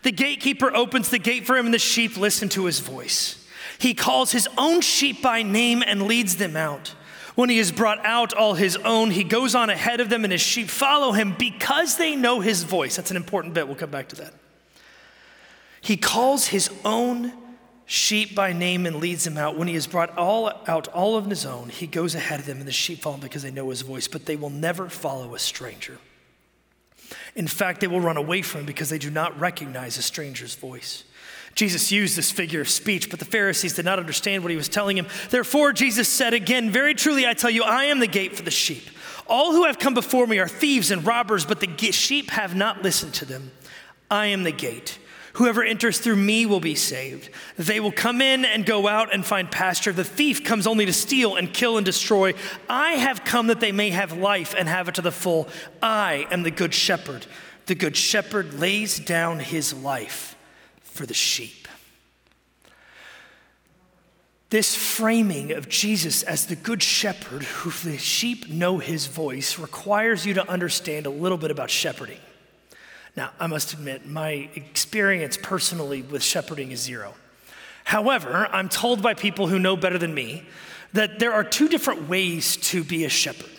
The 0.03 0.11
gatekeeper 0.11 0.71
opens 0.75 1.09
the 1.09 1.17
gate 1.17 1.47
for 1.47 1.57
him, 1.57 1.65
and 1.65 1.73
the 1.73 1.79
sheep 1.79 2.15
listen 2.15 2.49
to 2.49 2.65
his 2.65 2.79
voice. 2.79 3.43
He 3.79 3.95
calls 3.95 4.31
his 4.31 4.47
own 4.55 4.81
sheep 4.81 5.23
by 5.23 5.41
name 5.41 5.81
and 5.83 6.03
leads 6.03 6.35
them 6.35 6.55
out. 6.55 6.93
When 7.39 7.49
he 7.49 7.59
has 7.59 7.71
brought 7.71 8.05
out 8.05 8.33
all 8.33 8.55
his 8.55 8.75
own, 8.75 9.11
he 9.11 9.23
goes 9.23 9.55
on 9.55 9.69
ahead 9.69 10.01
of 10.01 10.09
them, 10.09 10.25
and 10.25 10.33
his 10.33 10.41
sheep 10.41 10.67
follow 10.67 11.13
him 11.13 11.33
because 11.39 11.95
they 11.95 12.13
know 12.13 12.41
his 12.41 12.63
voice. 12.63 12.97
That's 12.97 13.11
an 13.11 13.15
important 13.15 13.53
bit. 13.53 13.65
We'll 13.65 13.77
come 13.77 13.91
back 13.91 14.09
to 14.09 14.17
that. 14.17 14.33
He 15.79 15.95
calls 15.95 16.47
his 16.47 16.69
own 16.83 17.31
sheep 17.85 18.35
by 18.35 18.51
name 18.51 18.85
and 18.85 18.97
leads 18.97 19.23
them 19.23 19.37
out. 19.37 19.57
When 19.57 19.69
he 19.69 19.75
has 19.75 19.87
brought 19.87 20.17
all 20.17 20.51
out 20.67 20.89
all 20.89 21.15
of 21.15 21.27
his 21.27 21.45
own, 21.45 21.69
he 21.69 21.87
goes 21.87 22.13
ahead 22.13 22.41
of 22.41 22.45
them, 22.45 22.57
and 22.57 22.67
the 22.67 22.73
sheep 22.73 22.99
follow 22.99 23.15
him 23.15 23.21
because 23.21 23.43
they 23.43 23.51
know 23.51 23.69
his 23.69 23.83
voice, 23.83 24.09
but 24.09 24.25
they 24.25 24.35
will 24.35 24.49
never 24.49 24.89
follow 24.89 25.33
a 25.33 25.39
stranger. 25.39 25.97
In 27.37 27.47
fact, 27.47 27.79
they 27.79 27.87
will 27.87 28.01
run 28.01 28.17
away 28.17 28.41
from 28.41 28.59
him 28.59 28.65
because 28.65 28.89
they 28.89 28.99
do 28.99 29.09
not 29.09 29.39
recognize 29.39 29.97
a 29.97 30.01
stranger's 30.01 30.55
voice. 30.55 31.05
Jesus 31.59 31.91
used 31.91 32.15
this 32.15 32.31
figure 32.31 32.61
of 32.61 32.69
speech, 32.69 33.09
but 33.09 33.19
the 33.19 33.25
Pharisees 33.25 33.73
did 33.73 33.83
not 33.83 33.99
understand 33.99 34.43
what 34.43 34.49
he 34.49 34.55
was 34.55 34.69
telling 34.69 34.97
him. 34.97 35.07
Therefore, 35.29 35.73
Jesus 35.73 36.07
said 36.07 36.33
again, 36.33 36.71
Very 36.71 36.93
truly, 36.93 37.27
I 37.27 37.33
tell 37.33 37.49
you, 37.49 37.63
I 37.63 37.85
am 37.85 37.99
the 37.99 38.07
gate 38.07 38.33
for 38.33 38.43
the 38.43 38.49
sheep. 38.49 38.83
All 39.27 39.51
who 39.51 39.65
have 39.65 39.77
come 39.77 39.93
before 39.93 40.25
me 40.25 40.39
are 40.39 40.47
thieves 40.47 40.89
and 40.89 41.05
robbers, 41.05 41.43
but 41.43 41.59
the 41.59 41.91
sheep 41.91 42.29
have 42.29 42.55
not 42.55 42.81
listened 42.81 43.13
to 43.15 43.25
them. 43.25 43.51
I 44.09 44.27
am 44.27 44.43
the 44.43 44.53
gate. 44.53 44.99
Whoever 45.33 45.61
enters 45.61 45.99
through 45.99 46.15
me 46.15 46.45
will 46.45 46.61
be 46.61 46.75
saved. 46.75 47.29
They 47.57 47.81
will 47.81 47.91
come 47.91 48.21
in 48.21 48.45
and 48.45 48.65
go 48.65 48.87
out 48.87 49.13
and 49.13 49.25
find 49.25 49.51
pasture. 49.51 49.91
The 49.91 50.05
thief 50.05 50.45
comes 50.45 50.65
only 50.65 50.85
to 50.85 50.93
steal 50.93 51.35
and 51.35 51.53
kill 51.53 51.75
and 51.75 51.85
destroy. 51.85 52.35
I 52.69 52.93
have 52.93 53.25
come 53.25 53.47
that 53.47 53.59
they 53.59 53.73
may 53.73 53.89
have 53.89 54.13
life 54.13 54.55
and 54.57 54.69
have 54.69 54.87
it 54.87 54.95
to 54.95 55.01
the 55.01 55.11
full. 55.11 55.49
I 55.83 56.25
am 56.31 56.43
the 56.43 56.51
good 56.51 56.73
shepherd. 56.73 57.25
The 57.65 57.75
good 57.75 57.97
shepherd 57.97 58.61
lays 58.61 58.97
down 58.97 59.39
his 59.39 59.73
life 59.73 60.37
for 60.99 61.05
the 61.05 61.13
sheep. 61.13 61.65
This 64.49 64.75
framing 64.75 65.53
of 65.53 65.69
Jesus 65.69 66.23
as 66.23 66.47
the 66.47 66.57
good 66.57 66.83
shepherd, 66.83 67.43
who 67.43 67.69
the 67.89 67.97
sheep 67.97 68.49
know 68.49 68.79
his 68.79 69.07
voice, 69.07 69.57
requires 69.57 70.25
you 70.25 70.33
to 70.33 70.49
understand 70.49 71.05
a 71.05 71.09
little 71.09 71.37
bit 71.37 71.51
about 71.51 71.69
shepherding. 71.69 72.19
Now, 73.15 73.31
I 73.39 73.47
must 73.47 73.71
admit, 73.71 74.07
my 74.07 74.49
experience 74.55 75.37
personally 75.41 76.01
with 76.01 76.21
shepherding 76.21 76.71
is 76.71 76.81
zero. 76.81 77.13
However, 77.85 78.49
I'm 78.51 78.67
told 78.67 79.01
by 79.01 79.13
people 79.13 79.47
who 79.47 79.57
know 79.57 79.77
better 79.77 79.97
than 79.97 80.13
me 80.13 80.43
that 80.91 81.17
there 81.17 81.31
are 81.31 81.45
two 81.45 81.69
different 81.69 82.09
ways 82.09 82.57
to 82.57 82.83
be 82.83 83.05
a 83.05 83.09
shepherd. 83.09 83.51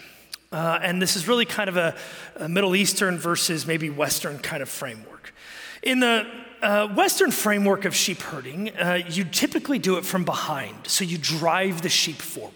Uh, 0.52 0.78
and 0.82 1.00
this 1.00 1.16
is 1.16 1.26
really 1.26 1.47
kind 1.47 1.70
of 1.70 1.78
a, 1.78 1.97
a, 2.37 2.50
Middle 2.50 2.76
Eastern 2.76 3.16
versus 3.16 3.66
maybe 3.66 3.88
Western 3.88 4.38
kind 4.40 4.62
of 4.62 4.68
framework. 4.68 5.32
In 5.82 6.00
the 6.00 6.26
uh, 6.62 6.88
Western 6.88 7.31
framework 7.31 7.85
of 7.85 7.95
sheep 7.95 8.21
herding, 8.21 8.71
uh, 8.76 9.00
you 9.09 9.25
typically 9.25 9.78
do 9.78 9.97
it 9.97 10.04
from 10.04 10.25
behind. 10.25 10.87
So 10.87 11.04
you 11.04 11.19
drive 11.19 11.82
the 11.82 11.89
sheep 11.89 12.17
forward 12.17 12.54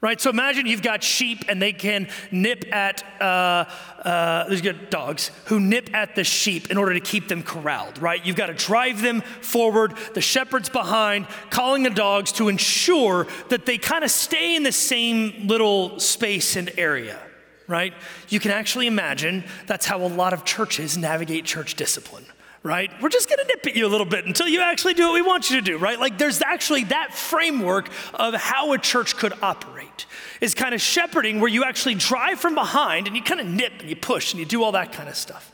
right? 0.00 0.20
So 0.20 0.30
imagine 0.30 0.66
you've 0.66 0.82
got 0.82 1.02
sheep 1.02 1.44
and 1.48 1.60
they 1.60 1.72
can 1.72 2.08
nip 2.30 2.64
at, 2.72 3.02
uh, 3.20 3.64
uh, 4.04 4.46
there's 4.46 4.60
good 4.60 4.90
dogs 4.90 5.30
who 5.46 5.58
nip 5.58 5.90
at 5.94 6.14
the 6.14 6.24
sheep 6.24 6.70
in 6.70 6.76
order 6.76 6.94
to 6.94 7.00
keep 7.00 7.28
them 7.28 7.42
corralled, 7.42 7.98
right? 7.98 8.24
You've 8.24 8.36
got 8.36 8.46
to 8.46 8.54
drive 8.54 9.00
them 9.02 9.20
forward, 9.20 9.94
the 10.14 10.20
shepherd's 10.20 10.68
behind, 10.68 11.26
calling 11.50 11.82
the 11.82 11.90
dogs 11.90 12.32
to 12.32 12.48
ensure 12.48 13.26
that 13.48 13.66
they 13.66 13.78
kind 13.78 14.04
of 14.04 14.10
stay 14.10 14.54
in 14.54 14.62
the 14.62 14.72
same 14.72 15.48
little 15.48 15.98
space 15.98 16.56
and 16.56 16.70
area, 16.76 17.18
right? 17.66 17.94
You 18.28 18.38
can 18.38 18.50
actually 18.50 18.86
imagine 18.86 19.44
that's 19.66 19.86
how 19.86 20.02
a 20.02 20.08
lot 20.08 20.32
of 20.32 20.44
churches 20.44 20.96
navigate 20.96 21.44
church 21.44 21.74
discipline 21.74 22.26
right? 22.66 22.90
We're 23.00 23.08
just 23.08 23.30
gonna 23.30 23.44
nip 23.44 23.64
at 23.64 23.76
you 23.76 23.86
a 23.86 23.88
little 23.88 24.04
bit 24.04 24.26
until 24.26 24.48
you 24.48 24.60
actually 24.60 24.94
do 24.94 25.06
what 25.06 25.14
we 25.14 25.22
want 25.22 25.48
you 25.48 25.56
to 25.56 25.62
do, 25.62 25.78
right? 25.78 25.98
Like 25.98 26.18
there's 26.18 26.42
actually 26.42 26.84
that 26.84 27.14
framework 27.14 27.88
of 28.12 28.34
how 28.34 28.72
a 28.72 28.78
church 28.78 29.16
could 29.16 29.32
operate 29.40 30.06
is 30.40 30.54
kind 30.54 30.74
of 30.74 30.80
shepherding 30.80 31.40
where 31.40 31.48
you 31.48 31.62
actually 31.62 31.94
drive 31.94 32.40
from 32.40 32.56
behind 32.56 33.06
and 33.06 33.16
you 33.16 33.22
kind 33.22 33.40
of 33.40 33.46
nip 33.46 33.72
and 33.78 33.88
you 33.88 33.94
push 33.94 34.32
and 34.32 34.40
you 34.40 34.44
do 34.44 34.62
all 34.64 34.72
that 34.72 34.92
kind 34.92 35.08
of 35.08 35.14
stuff. 35.14 35.52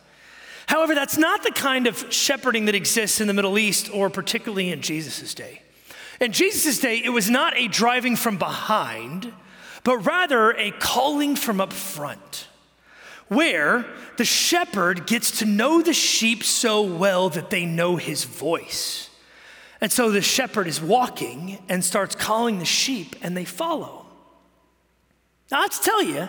However, 0.67 0.95
that's 0.95 1.19
not 1.19 1.43
the 1.43 1.51
kind 1.51 1.87
of 1.87 2.13
shepherding 2.13 2.65
that 2.65 2.75
exists 2.75 3.21
in 3.21 3.27
the 3.27 3.35
Middle 3.35 3.59
East 3.59 3.91
or 3.93 4.09
particularly 4.09 4.71
in 4.71 4.81
Jesus' 4.81 5.35
day. 5.35 5.61
In 6.19 6.33
Jesus' 6.33 6.79
day, 6.81 7.03
it 7.05 7.11
was 7.11 7.29
not 7.29 7.57
a 7.59 7.69
driving 7.69 8.17
from 8.17 8.39
behind, 8.39 9.33
but 9.85 9.99
rather 9.99 10.53
a 10.53 10.71
calling 10.71 11.37
from 11.37 11.61
up 11.61 11.75
front 11.75 12.49
where 13.35 13.85
the 14.17 14.25
shepherd 14.25 15.07
gets 15.07 15.39
to 15.39 15.45
know 15.45 15.83
the 15.83 15.93
sheep 15.93 16.43
so 16.45 16.83
well 16.83 17.29
that 17.31 17.51
they 17.51 17.65
know 17.65 17.97
his 17.97 18.25
voice. 18.25 19.11
And 19.81 19.91
so 19.91 20.11
the 20.11 20.23
shepherd 20.23 20.69
is 20.69 20.81
walking 20.81 21.59
and 21.69 21.85
starts 21.85 22.15
calling 22.15 22.59
the 22.59 22.65
sheep, 22.65 23.17
and 23.23 23.37
they 23.37 23.45
follow. 23.45 24.07
Now, 25.51 25.59
I 25.59 25.63
have 25.63 25.71
to 25.73 25.83
tell 25.83 26.03
you, 26.03 26.29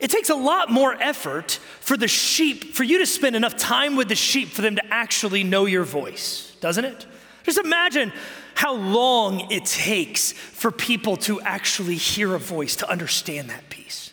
it 0.00 0.10
takes 0.10 0.28
a 0.28 0.34
lot 0.34 0.70
more 0.70 0.94
effort 1.00 1.52
for 1.80 1.96
the 1.96 2.08
sheep, 2.08 2.74
for 2.74 2.84
you 2.84 2.98
to 2.98 3.06
spend 3.06 3.36
enough 3.36 3.56
time 3.56 3.96
with 3.96 4.08
the 4.08 4.14
sheep 4.14 4.48
for 4.48 4.60
them 4.60 4.76
to 4.76 4.82
actually 4.92 5.44
know 5.44 5.64
your 5.64 5.84
voice, 5.84 6.54
doesn't 6.60 6.84
it? 6.84 7.06
Just 7.44 7.58
imagine 7.58 8.12
how 8.54 8.74
long 8.74 9.50
it 9.50 9.64
takes 9.64 10.32
for 10.32 10.70
people 10.70 11.16
to 11.16 11.40
actually 11.40 11.96
hear 11.96 12.34
a 12.34 12.38
voice, 12.38 12.76
to 12.76 12.90
understand 12.90 13.48
that 13.50 13.70
piece. 13.70 14.03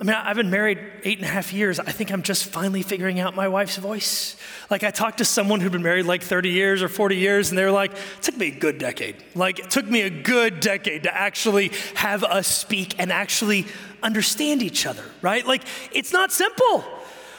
I 0.00 0.02
mean, 0.02 0.16
I've 0.16 0.34
been 0.34 0.50
married 0.50 0.80
eight 1.04 1.18
and 1.18 1.24
a 1.26 1.30
half 1.30 1.52
years. 1.52 1.78
I 1.78 1.92
think 1.92 2.10
I'm 2.10 2.22
just 2.22 2.46
finally 2.46 2.82
figuring 2.82 3.20
out 3.20 3.36
my 3.36 3.46
wife's 3.46 3.76
voice. 3.76 4.36
Like, 4.68 4.82
I 4.82 4.90
talked 4.90 5.18
to 5.18 5.24
someone 5.24 5.60
who'd 5.60 5.70
been 5.70 5.84
married 5.84 6.06
like 6.06 6.20
30 6.20 6.50
years 6.50 6.82
or 6.82 6.88
40 6.88 7.16
years, 7.16 7.50
and 7.50 7.58
they 7.58 7.64
were 7.64 7.70
like, 7.70 7.92
it 7.92 8.22
took 8.22 8.36
me 8.36 8.48
a 8.48 8.58
good 8.58 8.78
decade. 8.78 9.16
Like, 9.36 9.60
it 9.60 9.70
took 9.70 9.86
me 9.86 10.00
a 10.02 10.10
good 10.10 10.58
decade 10.58 11.04
to 11.04 11.16
actually 11.16 11.70
have 11.94 12.24
us 12.24 12.48
speak 12.48 12.98
and 12.98 13.12
actually 13.12 13.66
understand 14.02 14.64
each 14.64 14.84
other, 14.84 15.04
right? 15.22 15.46
Like, 15.46 15.62
it's 15.92 16.12
not 16.12 16.32
simple. 16.32 16.84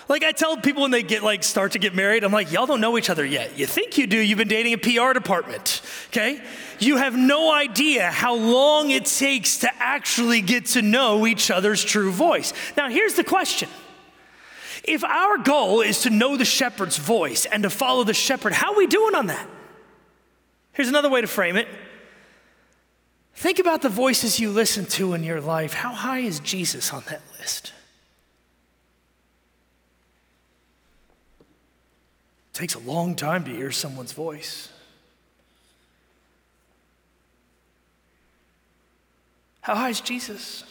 Like 0.08 0.24
I 0.24 0.32
tell 0.34 0.58
people 0.58 0.84
when 0.84 0.92
they 0.92 1.02
get 1.02 1.24
like 1.24 1.44
start 1.44 1.72
to 1.72 1.80
get 1.80 1.96
married, 1.96 2.24
I'm 2.24 2.32
like, 2.32 2.52
y'all 2.52 2.68
don't 2.68 2.82
know 2.82 2.98
each 2.98 3.10
other 3.10 3.26
yet. 3.26 3.58
You 3.58 3.66
think 3.66 3.98
you 3.98 4.06
do, 4.06 4.18
you've 4.18 4.38
been 4.38 4.48
dating 4.48 4.74
a 4.74 4.78
PR 4.78 5.14
department, 5.14 5.82
okay? 6.08 6.42
You 6.80 6.98
have 6.98 7.16
no 7.16 7.52
idea 7.52 8.12
how 8.12 8.36
long 8.36 8.92
it 8.92 9.06
takes 9.06 9.60
to 9.60 9.72
actually 9.78 10.42
get 10.42 10.68
to 10.68 10.82
know 10.82 11.26
each 11.26 11.50
other's 11.50 11.84
true 11.84 12.12
voice. 12.12 12.54
Now, 12.78 12.90
here's 12.90 13.16
the 13.16 13.24
question. 13.24 13.70
If 14.84 15.04
our 15.04 15.40
goal 15.40 15.82
is 15.82 16.02
to 16.02 16.12
know 16.12 16.38
the 16.38 16.46
shepherd's 16.46 16.98
voice 16.98 17.48
and 17.48 17.64
to 17.64 17.72
follow 17.72 18.04
the 18.04 18.14
shepherd, 18.14 18.54
how 18.54 18.74
are 18.74 18.78
we 18.78 18.86
doing 18.86 19.16
on 19.16 19.28
that? 19.28 19.50
Here's 20.74 20.90
another 20.90 21.10
way 21.10 21.22
to 21.22 21.28
frame 21.28 21.56
it. 21.56 21.68
Think 23.34 23.58
about 23.58 23.82
the 23.82 23.90
voices 23.90 24.40
you 24.40 24.52
listen 24.52 24.86
to 24.86 25.14
in 25.14 25.24
your 25.24 25.42
life. 25.42 25.74
How 25.74 25.94
high 25.94 26.20
is 26.20 26.40
Jesus 26.40 26.94
on 26.94 27.04
that 27.10 27.22
list? 27.40 27.74
It 32.56 32.60
takes 32.60 32.76
a 32.76 32.80
long 32.80 33.16
time 33.16 33.44
to 33.44 33.52
hear 33.52 33.70
someone's 33.70 34.14
voice. 34.14 34.70
How 39.60 39.76
high 39.76 39.90
is 39.90 40.00
Jesus? 40.00 40.64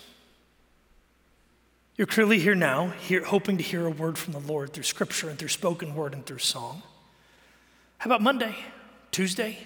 You're 1.96 2.06
clearly 2.06 2.38
here 2.38 2.54
now, 2.54 2.88
here, 2.88 3.22
hoping 3.22 3.58
to 3.58 3.62
hear 3.62 3.84
a 3.84 3.90
word 3.90 4.16
from 4.16 4.32
the 4.32 4.38
Lord 4.38 4.72
through 4.72 4.84
scripture 4.84 5.28
and 5.28 5.38
through 5.38 5.48
spoken 5.48 5.94
word 5.94 6.14
and 6.14 6.24
through 6.24 6.38
song. 6.38 6.82
How 7.98 8.08
about 8.08 8.22
Monday, 8.22 8.56
Tuesday? 9.10 9.58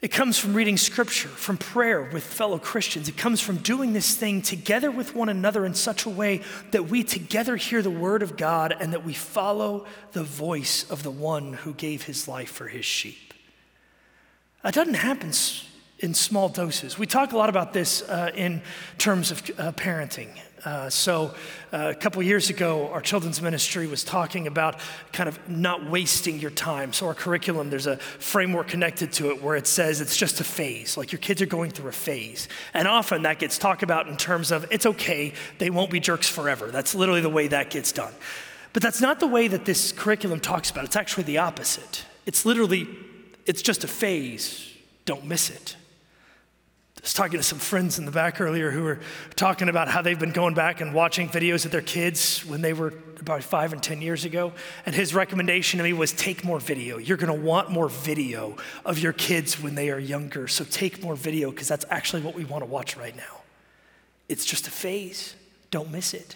It 0.00 0.12
comes 0.12 0.38
from 0.38 0.54
reading 0.54 0.76
scripture, 0.76 1.28
from 1.28 1.56
prayer 1.56 2.02
with 2.02 2.22
fellow 2.22 2.60
Christians. 2.60 3.08
It 3.08 3.16
comes 3.16 3.40
from 3.40 3.56
doing 3.56 3.94
this 3.94 4.14
thing 4.14 4.42
together 4.42 4.92
with 4.92 5.16
one 5.16 5.28
another 5.28 5.66
in 5.66 5.74
such 5.74 6.06
a 6.06 6.08
way 6.08 6.42
that 6.70 6.88
we 6.88 7.02
together 7.02 7.56
hear 7.56 7.82
the 7.82 7.90
word 7.90 8.22
of 8.22 8.36
God 8.36 8.76
and 8.78 8.92
that 8.92 9.04
we 9.04 9.12
follow 9.12 9.86
the 10.12 10.22
voice 10.22 10.88
of 10.88 11.02
the 11.02 11.10
one 11.10 11.52
who 11.52 11.74
gave 11.74 12.04
his 12.04 12.28
life 12.28 12.50
for 12.50 12.68
his 12.68 12.84
sheep. 12.84 13.34
That 14.62 14.74
doesn't 14.74 14.94
happen 14.94 15.32
in 15.98 16.14
small 16.14 16.48
doses. 16.48 16.96
We 16.96 17.06
talk 17.06 17.32
a 17.32 17.36
lot 17.36 17.48
about 17.48 17.72
this 17.72 18.02
uh, 18.02 18.30
in 18.36 18.62
terms 18.98 19.32
of 19.32 19.38
uh, 19.58 19.72
parenting. 19.72 20.28
Uh, 20.64 20.90
so, 20.90 21.34
uh, 21.72 21.88
a 21.90 21.94
couple 21.94 22.22
years 22.22 22.50
ago, 22.50 22.88
our 22.88 23.00
children's 23.00 23.40
ministry 23.40 23.86
was 23.86 24.02
talking 24.02 24.46
about 24.46 24.80
kind 25.12 25.28
of 25.28 25.48
not 25.48 25.88
wasting 25.88 26.38
your 26.38 26.50
time. 26.50 26.92
So, 26.92 27.06
our 27.06 27.14
curriculum, 27.14 27.70
there's 27.70 27.86
a 27.86 27.96
framework 27.96 28.68
connected 28.68 29.12
to 29.14 29.30
it 29.30 29.42
where 29.42 29.56
it 29.56 29.66
says 29.66 30.00
it's 30.00 30.16
just 30.16 30.40
a 30.40 30.44
phase, 30.44 30.96
like 30.96 31.12
your 31.12 31.20
kids 31.20 31.40
are 31.42 31.46
going 31.46 31.70
through 31.70 31.88
a 31.88 31.92
phase. 31.92 32.48
And 32.74 32.88
often 32.88 33.22
that 33.22 33.38
gets 33.38 33.58
talked 33.58 33.82
about 33.82 34.08
in 34.08 34.16
terms 34.16 34.50
of 34.50 34.66
it's 34.70 34.86
okay, 34.86 35.32
they 35.58 35.70
won't 35.70 35.90
be 35.90 36.00
jerks 36.00 36.28
forever. 36.28 36.70
That's 36.70 36.94
literally 36.94 37.20
the 37.20 37.28
way 37.28 37.48
that 37.48 37.70
gets 37.70 37.92
done. 37.92 38.12
But 38.72 38.82
that's 38.82 39.00
not 39.00 39.20
the 39.20 39.26
way 39.26 39.48
that 39.48 39.64
this 39.64 39.92
curriculum 39.92 40.40
talks 40.40 40.70
about 40.70 40.84
it. 40.84 40.88
It's 40.88 40.96
actually 40.96 41.24
the 41.24 41.38
opposite. 41.38 42.04
It's 42.26 42.44
literally, 42.44 42.86
it's 43.46 43.62
just 43.62 43.84
a 43.84 43.88
phase, 43.88 44.72
don't 45.04 45.24
miss 45.24 45.50
it. 45.50 45.76
I 46.98 47.00
was 47.02 47.14
talking 47.14 47.38
to 47.38 47.44
some 47.44 47.60
friends 47.60 48.00
in 48.00 48.06
the 48.06 48.10
back 48.10 48.40
earlier 48.40 48.72
who 48.72 48.82
were 48.82 48.98
talking 49.36 49.68
about 49.68 49.86
how 49.86 50.02
they've 50.02 50.18
been 50.18 50.32
going 50.32 50.54
back 50.54 50.80
and 50.80 50.92
watching 50.92 51.28
videos 51.28 51.64
of 51.64 51.70
their 51.70 51.80
kids 51.80 52.44
when 52.44 52.60
they 52.60 52.72
were 52.72 52.92
about 53.20 53.44
five 53.44 53.72
and 53.72 53.80
10 53.80 54.02
years 54.02 54.24
ago. 54.24 54.52
And 54.84 54.92
his 54.92 55.14
recommendation 55.14 55.78
to 55.78 55.84
me 55.84 55.92
was 55.92 56.12
take 56.12 56.42
more 56.42 56.58
video. 56.58 56.98
You're 56.98 57.16
going 57.16 57.32
to 57.32 57.46
want 57.46 57.70
more 57.70 57.88
video 57.88 58.56
of 58.84 58.98
your 58.98 59.12
kids 59.12 59.62
when 59.62 59.76
they 59.76 59.90
are 59.90 59.98
younger. 59.98 60.48
So 60.48 60.64
take 60.64 61.00
more 61.00 61.14
video 61.14 61.52
because 61.52 61.68
that's 61.68 61.84
actually 61.88 62.22
what 62.22 62.34
we 62.34 62.44
want 62.44 62.64
to 62.64 62.70
watch 62.70 62.96
right 62.96 63.16
now. 63.16 63.42
It's 64.28 64.44
just 64.44 64.66
a 64.66 64.72
phase, 64.72 65.36
don't 65.70 65.92
miss 65.92 66.14
it. 66.14 66.34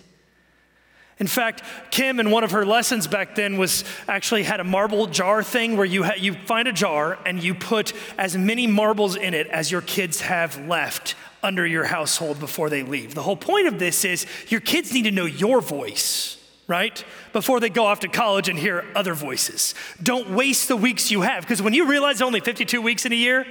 In 1.19 1.27
fact, 1.27 1.63
Kim 1.91 2.19
in 2.19 2.31
one 2.31 2.43
of 2.43 2.53
her 2.53 2.65
lessons 2.65 3.07
back 3.07 3.35
then 3.35 3.59
was 3.59 3.85
actually 4.09 4.43
had 4.43 4.61
a 4.61 4.65
marble 4.65 5.07
jar 5.07 5.43
thing 5.43 5.77
where 5.77 5.87
you, 5.87 6.03
ha- 6.05 6.15
you 6.17 6.35
find 6.35 6.67
a 6.67 6.73
jar 6.73 7.19
and 7.25 7.43
you 7.43 7.55
put 7.55 7.93
as 8.19 8.37
many 8.37 8.67
marbles 8.67 9.17
in 9.17 9.35
it 9.35 9.47
as 9.49 9.71
your 9.71 9.83
kids 9.83 10.23
have 10.23 10.67
left 10.67 11.15
under 11.43 11.67
your 11.67 11.85
household 11.85 12.41
before 12.41 12.71
they 12.71 12.83
leave. 12.83 13.15
The 13.15 13.23
whole 13.23 13.37
point 13.37 13.67
of 13.67 13.79
this 13.79 14.05
is 14.05 14.27
your 14.49 14.61
kids 14.61 14.93
need 14.93 15.03
to 15.03 15.11
know 15.11 15.25
your 15.25 15.61
voice, 15.61 16.39
right? 16.67 17.05
Before 17.33 17.61
they 17.61 17.69
go 17.69 17.87
off 17.87 18.01
to 18.01 18.09
college 18.09 18.49
and 18.49 18.59
hear 18.59 18.85
other 18.95 19.15
voices. 19.15 19.75
Don't 20.03 20.31
waste 20.31 20.69
the 20.69 20.77
weeks 20.77 21.11
you 21.11 21.23
have 21.23 21.43
because 21.43 21.61
when 21.61 21.75
you 21.75 21.87
realize 21.87 22.23
only 22.23 22.41
52 22.41 22.81
weeks 22.81 23.05
in 23.05 23.13
a 23.13 23.17
year 23.17 23.47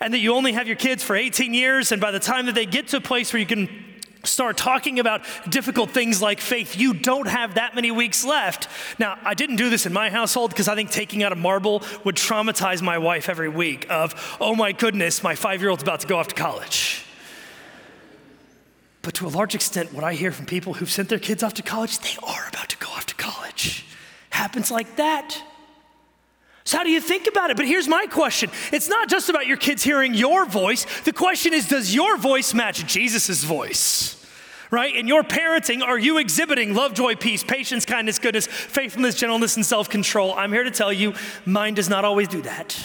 and 0.00 0.12
that 0.12 0.18
you 0.18 0.34
only 0.34 0.52
have 0.52 0.66
your 0.66 0.76
kids 0.76 1.02
for 1.02 1.14
18 1.14 1.54
years 1.54 1.92
and 1.92 2.00
by 2.00 2.10
the 2.10 2.20
time 2.20 2.46
that 2.46 2.54
they 2.54 2.66
get 2.66 2.88
to 2.88 2.96
a 2.96 3.00
place 3.00 3.32
where 3.32 3.40
you 3.40 3.46
can 3.46 3.68
start 4.26 4.56
talking 4.56 4.98
about 4.98 5.22
difficult 5.48 5.90
things 5.90 6.20
like 6.20 6.40
faith, 6.40 6.76
you 6.76 6.94
don't 6.94 7.28
have 7.28 7.54
that 7.54 7.74
many 7.74 7.90
weeks 7.90 8.24
left. 8.24 8.68
Now, 8.98 9.18
I 9.24 9.34
didn't 9.34 9.56
do 9.56 9.70
this 9.70 9.86
in 9.86 9.92
my 9.92 10.10
household 10.10 10.50
because 10.50 10.68
I 10.68 10.74
think 10.74 10.90
taking 10.90 11.22
out 11.22 11.32
a 11.32 11.36
marble 11.36 11.82
would 12.04 12.16
traumatize 12.16 12.82
my 12.82 12.98
wife 12.98 13.28
every 13.28 13.48
week 13.48 13.86
of, 13.90 14.36
oh 14.40 14.54
my 14.54 14.72
goodness, 14.72 15.22
my 15.22 15.34
five-year-old's 15.34 15.82
about 15.82 16.00
to 16.00 16.06
go 16.06 16.18
off 16.18 16.28
to 16.28 16.34
college. 16.34 17.04
But 19.02 19.14
to 19.14 19.26
a 19.26 19.28
large 19.28 19.54
extent, 19.54 19.92
what 19.94 20.02
I 20.02 20.14
hear 20.14 20.32
from 20.32 20.46
people 20.46 20.74
who've 20.74 20.90
sent 20.90 21.08
their 21.08 21.20
kids 21.20 21.42
off 21.42 21.54
to 21.54 21.62
college, 21.62 21.98
they 22.00 22.16
are 22.26 22.48
about 22.48 22.68
to 22.70 22.76
go 22.78 22.88
off 22.88 23.06
to 23.06 23.14
college. 23.14 23.86
Happens 24.30 24.70
like 24.70 24.96
that. 24.96 25.40
So, 26.66 26.76
how 26.78 26.84
do 26.84 26.90
you 26.90 27.00
think 27.00 27.28
about 27.28 27.50
it? 27.50 27.56
But 27.56 27.66
here's 27.66 27.88
my 27.88 28.06
question 28.06 28.50
it's 28.72 28.88
not 28.88 29.08
just 29.08 29.30
about 29.30 29.46
your 29.46 29.56
kids 29.56 29.82
hearing 29.82 30.12
your 30.12 30.44
voice. 30.44 30.84
The 31.02 31.12
question 31.12 31.54
is, 31.54 31.68
does 31.68 31.94
your 31.94 32.18
voice 32.18 32.52
match 32.52 32.84
Jesus' 32.86 33.42
voice? 33.44 34.12
right? 34.70 34.96
In 34.96 35.06
your 35.06 35.22
parenting, 35.22 35.80
are 35.80 35.96
you 35.96 36.18
exhibiting 36.18 36.74
love, 36.74 36.92
joy, 36.92 37.14
peace, 37.14 37.44
patience, 37.44 37.86
kindness, 37.86 38.18
goodness, 38.18 38.48
faithfulness, 38.48 39.14
gentleness, 39.14 39.54
and 39.54 39.64
self 39.64 39.88
control? 39.88 40.34
I'm 40.34 40.52
here 40.52 40.64
to 40.64 40.72
tell 40.72 40.92
you, 40.92 41.14
mine 41.44 41.74
does 41.74 41.88
not 41.88 42.04
always 42.04 42.26
do 42.26 42.42
that. 42.42 42.76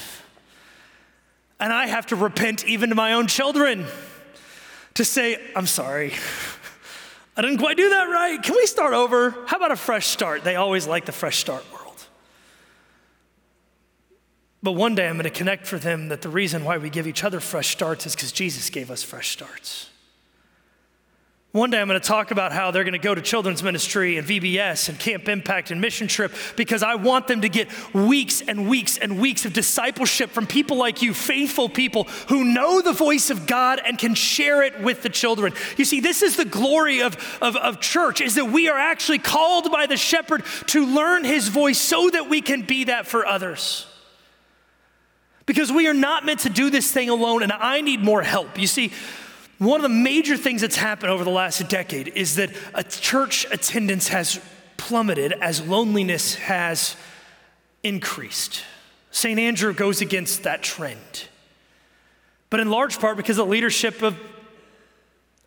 And 1.60 1.74
I 1.74 1.88
have 1.88 2.06
to 2.08 2.16
repent 2.16 2.66
even 2.66 2.90
to 2.90 2.96
my 2.96 3.14
own 3.14 3.26
children 3.26 3.88
to 4.94 5.04
say, 5.04 5.38
I'm 5.56 5.68
sorry. 5.68 6.14
I 7.36 7.42
didn't 7.42 7.58
quite 7.58 7.78
do 7.78 7.90
that 7.90 8.04
right. 8.04 8.42
Can 8.44 8.56
we 8.56 8.68
start 8.68 8.94
over? 8.94 9.32
How 9.48 9.58
about 9.58 9.72
a 9.72 9.76
fresh 9.76 10.08
start? 10.08 10.44
They 10.44 10.56
always 10.56 10.86
like 10.86 11.06
the 11.06 11.12
fresh 11.12 11.38
start. 11.38 11.64
But 14.64 14.74
one 14.74 14.94
day 14.94 15.08
I'm 15.08 15.16
going 15.16 15.24
to 15.24 15.30
connect 15.30 15.66
for 15.66 15.80
them 15.80 16.10
that 16.10 16.22
the 16.22 16.30
reason 16.30 16.64
why 16.64 16.78
we 16.78 16.90
give 16.90 17.08
each 17.08 17.24
other 17.24 17.40
fresh 17.40 17.70
starts 17.70 18.06
is 18.06 18.16
because 18.16 18.32
Jesus 18.32 18.70
gave 18.70 18.92
us 18.92 19.02
fresh 19.02 19.30
starts. 19.30 19.88
One 21.52 21.70
day 21.70 21.82
I'm 21.82 21.88
going 21.90 22.00
to 22.00 22.08
talk 22.08 22.32
about 22.32 22.54
how 22.54 22.72
they're 22.72 22.86
going 22.86 22.94
to 22.94 23.00
go 23.00 23.14
to 23.14 23.22
children's 23.22 23.62
ministry 23.62 24.18
and 24.18 24.26
VBS 24.26 24.88
and 24.88 24.98
Camp 24.98 25.28
Impact 25.28 25.70
and 25.70 25.82
Mission 25.82 26.08
Trip 26.08 26.32
because 26.56 26.82
I 26.82 26.96
want 26.96 27.28
them 27.28 27.42
to 27.42 27.50
get 27.50 27.68
weeks 27.94 28.40
and 28.40 28.70
weeks 28.70 28.98
and 28.98 29.20
weeks 29.20 29.44
of 29.44 29.52
discipleship 29.52 30.30
from 30.30 30.48
people 30.48 30.78
like 30.78 31.02
you, 31.02 31.14
faithful 31.14 31.68
people 31.68 32.06
who 32.30 32.46
know 32.46 32.82
the 32.82 32.94
voice 32.94 33.30
of 33.30 33.48
God 33.48 33.82
and 33.86 33.98
can 33.98 34.16
share 34.16 34.64
it 34.64 34.80
with 34.80 35.04
the 35.04 35.10
children. 35.10 35.54
You 35.76 35.84
see, 35.84 36.00
this 36.00 36.22
is 36.22 36.38
the 36.38 36.46
glory 36.46 37.02
of, 37.02 37.18
of, 37.42 37.58
of 37.58 37.82
church, 37.82 38.22
is 38.22 38.36
that 38.36 38.46
we 38.46 38.70
are 38.70 38.80
actually 38.80 39.20
called 39.20 39.74
by 39.74 39.88
the 39.88 39.98
shepherd 39.98 40.46
to 40.68 40.86
learn 40.86 41.26
his 41.26 41.50
voice 41.50 41.80
so 41.80 42.10
that 42.12 42.30
we 42.30 42.42
can 42.42 42.62
be 42.62 42.86
that 42.86 43.08
for 43.08 43.26
others. 43.26 43.91
Because 45.46 45.72
we 45.72 45.88
are 45.88 45.94
not 45.94 46.26
meant 46.26 46.42
to 46.42 46.50
do 46.50 46.70
this 46.70 46.92
thing 46.92 47.10
alone, 47.10 47.44
and 47.44 47.52
I 47.52 47.82
need 47.82 48.02
more 48.02 48.22
help. 48.22 48.60
You 48.60 48.68
see, 48.68 48.92
one 49.58 49.80
of 49.80 49.84
the 49.84 49.90
major 49.90 50.38
things 50.38 50.62
that's 50.62 50.76
happened 50.76 51.12
over 51.12 51.24
the 51.24 51.30
last 51.30 51.68
decade 51.70 52.10
is 52.10 52.36
that 52.36 52.52
a 52.74 52.84
church 52.84 53.46
attendance 53.52 54.08
has 54.08 54.40
plummeted 54.78 55.34
as 55.34 55.62
loneliness 55.62 56.36
has 56.36 56.96
increased. 57.84 58.64
St. 59.12 59.40
Andrew 59.40 59.74
goes 59.74 60.02
against 60.02 60.44
that 60.44 60.64
trend. 60.64 61.28
But 62.50 62.60
in 62.60 62.70
large 62.70 63.00
part 63.00 63.18
because 63.18 63.38
the 63.38 63.46
leadership 63.46 64.02
of, 64.02 64.18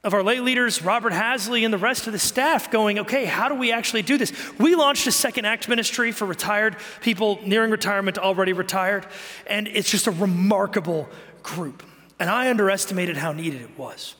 of 0.04 0.14
our 0.14 0.22
lay 0.22 0.38
leaders, 0.38 0.82
Robert 0.82 1.12
Hasley, 1.12 1.64
and 1.64 1.72
the 1.72 1.78
rest 1.78 2.06
of 2.06 2.12
the 2.12 2.18
staff, 2.18 2.70
going, 2.70 3.00
okay, 3.00 3.24
how 3.24 3.48
do 3.48 3.54
we 3.54 3.72
actually 3.72 4.02
do 4.02 4.18
this? 4.18 4.32
We 4.58 4.76
launched 4.76 5.06
a 5.06 5.12
second 5.12 5.46
act 5.46 5.68
ministry 5.68 6.12
for 6.12 6.26
retired 6.26 6.76
people 7.00 7.40
nearing 7.44 7.70
retirement, 7.70 8.18
already 8.18 8.52
retired, 8.52 9.06
and 9.46 9.66
it's 9.66 9.90
just 9.90 10.06
a 10.06 10.10
remarkable 10.10 11.08
group. 11.42 11.82
And 12.20 12.28
I 12.28 12.50
underestimated 12.50 13.16
how 13.16 13.32
needed 13.32 13.62
it 13.62 13.76
was. 13.78 14.14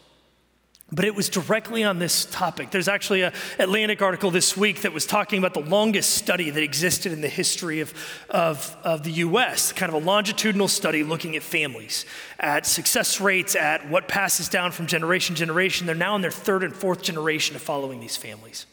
But 0.94 1.04
it 1.06 1.14
was 1.16 1.28
directly 1.28 1.82
on 1.82 1.98
this 1.98 2.24
topic. 2.26 2.70
There's 2.70 2.86
actually 2.86 3.22
an 3.22 3.32
Atlantic 3.58 4.00
article 4.00 4.30
this 4.30 4.56
week 4.56 4.82
that 4.82 4.92
was 4.92 5.06
talking 5.06 5.40
about 5.40 5.52
the 5.52 5.68
longest 5.68 6.10
study 6.10 6.50
that 6.50 6.62
existed 6.62 7.10
in 7.10 7.20
the 7.20 7.28
history 7.28 7.80
of, 7.80 7.92
of, 8.30 8.76
of 8.84 9.02
the 9.02 9.10
US, 9.12 9.72
kind 9.72 9.92
of 9.92 10.00
a 10.00 10.06
longitudinal 10.06 10.68
study 10.68 11.02
looking 11.02 11.34
at 11.34 11.42
families, 11.42 12.06
at 12.38 12.64
success 12.64 13.20
rates, 13.20 13.56
at 13.56 13.88
what 13.88 14.06
passes 14.06 14.48
down 14.48 14.70
from 14.70 14.86
generation 14.86 15.34
to 15.34 15.40
generation. 15.40 15.86
They're 15.86 15.96
now 15.96 16.14
in 16.14 16.22
their 16.22 16.30
third 16.30 16.62
and 16.62 16.72
fourth 16.72 17.02
generation 17.02 17.56
of 17.56 17.62
following 17.62 17.98
these 17.98 18.16
families. 18.16 18.66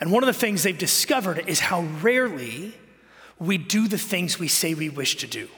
And 0.00 0.10
one 0.10 0.24
of 0.24 0.26
the 0.26 0.32
things 0.32 0.64
they've 0.64 0.76
discovered 0.76 1.44
is 1.46 1.60
how 1.60 1.82
rarely 2.02 2.74
we 3.38 3.56
do 3.56 3.86
the 3.86 3.98
things 3.98 4.36
we 4.36 4.48
say 4.48 4.74
we 4.74 4.88
wish 4.88 5.18
to 5.18 5.28
do, 5.28 5.48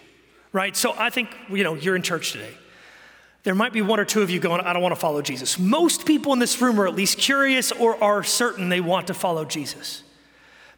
right? 0.52 0.76
So 0.76 0.92
I 0.98 1.08
think, 1.08 1.30
you 1.48 1.64
know, 1.64 1.74
you're 1.74 1.96
in 1.96 2.02
church 2.02 2.32
today 2.32 2.52
there 3.44 3.54
might 3.54 3.72
be 3.72 3.82
one 3.82 4.00
or 4.00 4.04
two 4.04 4.22
of 4.22 4.30
you 4.30 4.40
going, 4.40 4.60
I 4.60 4.72
don't 4.72 4.82
want 4.82 4.94
to 4.94 5.00
follow 5.00 5.22
Jesus. 5.22 5.58
Most 5.58 6.06
people 6.06 6.32
in 6.32 6.38
this 6.38 6.60
room 6.60 6.80
are 6.80 6.86
at 6.86 6.94
least 6.94 7.18
curious 7.18 7.72
or 7.72 8.02
are 8.02 8.22
certain 8.22 8.68
they 8.68 8.80
want 8.80 9.06
to 9.06 9.14
follow 9.14 9.44
Jesus. 9.44 10.02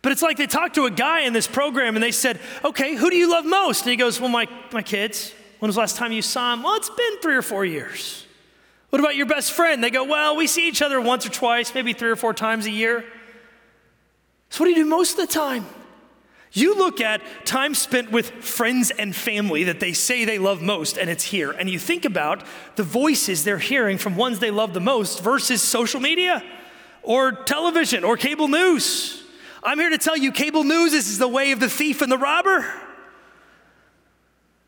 But 0.03 0.13
it's 0.13 0.23
like 0.23 0.37
they 0.37 0.47
talked 0.47 0.77
to 0.77 0.87
a 0.87 0.91
guy 0.91 1.21
in 1.21 1.33
this 1.33 1.47
program 1.47 1.97
and 1.97 2.03
they 2.03 2.13
said, 2.13 2.39
Okay, 2.65 2.95
who 2.95 3.11
do 3.11 3.17
you 3.17 3.31
love 3.31 3.45
most? 3.45 3.83
And 3.83 3.91
he 3.91 3.97
goes, 3.97 4.21
Well, 4.21 4.31
my, 4.31 4.47
my 4.73 4.83
kids. 4.83 5.35
When 5.59 5.69
was 5.69 5.77
the 5.77 5.81
last 5.81 5.97
time 5.97 6.11
you 6.11 6.23
saw 6.23 6.55
them? 6.55 6.63
Well, 6.63 6.77
it's 6.77 6.89
been 6.89 7.19
three 7.21 7.37
or 7.37 7.43
four 7.43 7.67
years. 7.67 8.27
What 8.89 8.99
about 8.99 9.15
your 9.15 9.27
best 9.27 9.53
friend? 9.53 9.85
They 9.85 9.91
go, 9.91 10.05
Well, 10.05 10.37
we 10.37 10.47
see 10.47 10.67
each 10.69 10.81
other 10.81 11.01
once 11.01 11.27
or 11.27 11.31
twice, 11.31 11.75
maybe 11.75 11.93
three 11.93 12.11
or 12.11 12.17
four 12.17 12.33
times 12.33 12.67
a 12.67 12.71
year. 12.71 13.05
So, 14.49 14.65
what 14.65 14.67
do 14.67 14.71
you 14.71 14.85
do 14.85 14.89
most 14.89 15.19
of 15.19 15.29
the 15.29 15.33
time? 15.33 15.67
You 16.53 16.77
look 16.77 17.01
at 17.01 17.23
time 17.45 17.75
spent 17.75 18.11
with 18.11 18.31
friends 18.31 18.91
and 18.91 19.15
family 19.15 19.65
that 19.65 19.79
they 19.79 19.93
say 19.93 20.25
they 20.25 20.39
love 20.39 20.61
most, 20.61 20.99
and 20.99 21.09
it's 21.09 21.23
here. 21.23 21.53
And 21.53 21.71
you 21.71 21.79
think 21.79 22.05
about 22.05 22.43
the 22.75 22.83
voices 22.83 23.45
they're 23.45 23.59
hearing 23.59 23.99
from 23.99 24.17
ones 24.17 24.41
they 24.41 24.51
love 24.51 24.75
the 24.75 24.81
most 24.81 25.23
versus 25.23 25.63
social 25.63 26.01
media 26.01 26.43
or 27.03 27.31
television 27.31 28.03
or 28.03 28.17
cable 28.17 28.49
news. 28.49 29.23
I'm 29.63 29.79
here 29.79 29.91
to 29.91 29.99
tell 29.99 30.17
you 30.17 30.33
cable 30.33 30.65
news 30.65 30.93
is 30.93 31.19
the 31.19 31.29
way 31.29 31.53
of 31.53 31.61
the 31.61 31.69
thief 31.69 32.03
and 32.03 32.11
the 32.11 32.19
robber. 32.19 32.67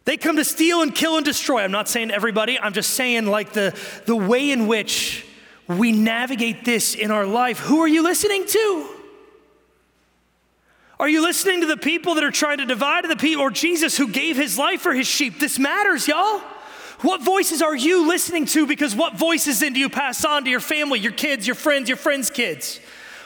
They 0.05 0.17
come 0.17 0.37
to 0.37 0.45
steal 0.45 0.83
and 0.83 0.95
kill 0.95 1.17
and 1.17 1.25
destroy. 1.25 1.63
I'm 1.63 1.73
not 1.73 1.89
saying 1.89 2.11
everybody, 2.11 2.59
I'm 2.59 2.73
just 2.73 2.91
saying 2.91 3.27
like 3.27 3.53
the, 3.53 3.77
the 4.07 4.17
way 4.17 4.51
in 4.51 4.69
which 4.69 5.27
we 5.67 5.93
navigate 5.93 6.65
this 6.65 6.95
in 6.95 7.11
our 7.11 7.27
life. 7.27 7.59
Who 7.59 7.81
are 7.81 7.89
you 7.89 8.03
listening 8.03 8.47
to? 8.47 8.89
Are 11.03 11.09
you 11.09 11.21
listening 11.21 11.63
to 11.63 11.67
the 11.67 11.77
people 11.77 12.15
that 12.15 12.23
are 12.23 12.31
trying 12.31 12.59
to 12.59 12.65
divide 12.65 13.05
the 13.09 13.17
people 13.17 13.43
or 13.43 13.51
Jesus 13.51 13.97
who 13.97 14.07
gave 14.07 14.37
his 14.37 14.57
life 14.57 14.83
for 14.83 14.95
his 14.95 15.09
sheep? 15.09 15.41
This 15.41 15.59
matters, 15.59 16.07
y'all. 16.07 16.39
What 17.01 17.25
voices 17.25 17.61
are 17.61 17.75
you 17.75 18.07
listening 18.07 18.45
to? 18.47 18.69
Because 18.69 18.95
what 18.95 19.19
voices 19.19 19.59
then 19.59 19.73
do 19.73 19.81
you 19.81 19.89
pass 19.89 20.25
on 20.25 20.45
to 20.45 20.51
your 20.51 20.61
family, 20.61 21.01
your 21.01 21.11
kids, 21.11 21.45
your 21.45 21.57
friends, 21.57 21.89
your 21.89 21.97
friends' 21.97 22.31
kids? 22.31 22.79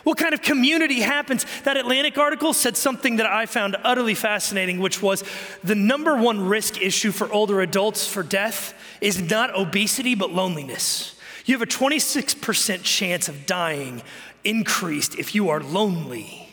What 0.04 0.16
kind 0.16 0.32
of 0.32 0.40
community 0.40 1.00
happens? 1.00 1.44
That 1.64 1.76
Atlantic 1.76 2.16
article 2.16 2.54
said 2.54 2.78
something 2.78 3.16
that 3.16 3.26
I 3.26 3.44
found 3.44 3.76
utterly 3.84 4.14
fascinating, 4.14 4.78
which 4.78 5.02
was 5.02 5.22
the 5.62 5.74
number 5.74 6.16
one 6.16 6.48
risk 6.48 6.80
issue 6.80 7.10
for 7.10 7.30
older 7.30 7.60
adults 7.60 8.08
for 8.08 8.22
death 8.22 8.72
is 9.02 9.20
not 9.20 9.54
obesity, 9.54 10.14
but 10.14 10.30
loneliness. 10.30 11.14
You 11.44 11.52
have 11.52 11.60
a 11.60 11.70
26% 11.70 12.82
chance 12.84 13.28
of 13.28 13.44
dying 13.44 14.00
increased 14.44 15.18
if 15.18 15.34
you 15.34 15.50
are 15.50 15.60
lonely 15.60 16.45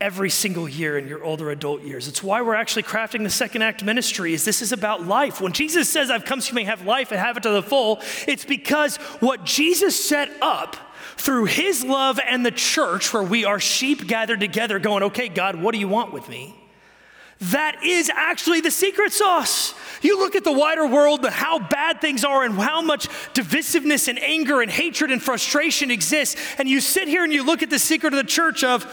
every 0.00 0.28
single 0.28 0.68
year 0.68 0.98
in 0.98 1.08
your 1.08 1.24
older 1.24 1.50
adult 1.50 1.82
years. 1.82 2.06
It's 2.06 2.22
why 2.22 2.42
we're 2.42 2.54
actually 2.54 2.82
crafting 2.82 3.22
the 3.22 3.30
second 3.30 3.62
act 3.62 3.82
ministry 3.82 4.34
is 4.34 4.44
this 4.44 4.60
is 4.60 4.72
about 4.72 5.06
life. 5.06 5.40
When 5.40 5.52
Jesus 5.52 5.88
says 5.88 6.10
I've 6.10 6.26
come 6.26 6.42
so 6.42 6.50
you 6.50 6.54
may 6.54 6.64
have 6.64 6.84
life 6.84 7.12
and 7.12 7.20
have 7.20 7.38
it 7.38 7.44
to 7.44 7.50
the 7.50 7.62
full, 7.62 8.02
it's 8.28 8.44
because 8.44 8.96
what 9.20 9.44
Jesus 9.44 10.02
set 10.02 10.30
up 10.42 10.76
through 11.16 11.46
his 11.46 11.82
love 11.82 12.20
and 12.28 12.44
the 12.44 12.50
church 12.50 13.14
where 13.14 13.22
we 13.22 13.46
are 13.46 13.58
sheep 13.58 14.06
gathered 14.06 14.40
together 14.40 14.78
going, 14.78 15.02
"Okay, 15.04 15.28
God, 15.28 15.56
what 15.56 15.72
do 15.72 15.78
you 15.78 15.88
want 15.88 16.12
with 16.12 16.28
me?" 16.28 16.54
That 17.40 17.82
is 17.82 18.10
actually 18.10 18.60
the 18.60 18.70
secret 18.70 19.12
sauce. 19.12 19.74
You 20.02 20.18
look 20.18 20.36
at 20.36 20.44
the 20.44 20.52
wider 20.52 20.86
world, 20.86 21.24
and 21.24 21.34
how 21.34 21.58
bad 21.58 22.02
things 22.02 22.22
are, 22.22 22.44
and 22.44 22.58
how 22.58 22.82
much 22.82 23.08
divisiveness 23.32 24.08
and 24.08 24.18
anger 24.22 24.60
and 24.60 24.70
hatred 24.70 25.10
and 25.10 25.22
frustration 25.22 25.90
exists, 25.90 26.36
and 26.58 26.68
you 26.68 26.80
sit 26.80 27.08
here 27.08 27.24
and 27.24 27.32
you 27.32 27.42
look 27.42 27.62
at 27.62 27.70
the 27.70 27.78
secret 27.78 28.12
of 28.12 28.18
the 28.18 28.24
church 28.24 28.62
of, 28.62 28.86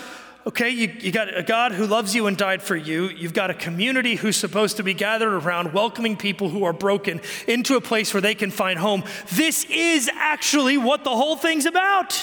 okay, 0.46 0.70
you, 0.70 0.94
you 1.00 1.12
got 1.12 1.36
a 1.36 1.44
God 1.44 1.72
who 1.72 1.86
loves 1.86 2.14
you 2.14 2.28
and 2.28 2.38
died 2.38 2.62
for 2.62 2.76
you. 2.76 3.10
You've 3.10 3.34
got 3.34 3.50
a 3.50 3.54
community 3.54 4.16
who's 4.16 4.38
supposed 4.38 4.78
to 4.78 4.84
be 4.84 4.94
gathered 4.94 5.34
around, 5.34 5.74
welcoming 5.74 6.18
people 6.18 6.50
who 6.50 6.64
are 6.64 6.74
broken 6.74 7.22
into 7.48 7.76
a 7.76 7.82
place 7.82 8.14
where 8.14 8.22
they 8.22 8.36
can 8.36 8.52
find 8.52 8.80
home. 8.80 9.04
This 9.32 9.66
is 9.66 10.10
actually 10.14 10.78
what 10.78 11.04
the 11.04 11.16
whole 11.16 11.36
thing's 11.36 11.66
about. 11.66 12.20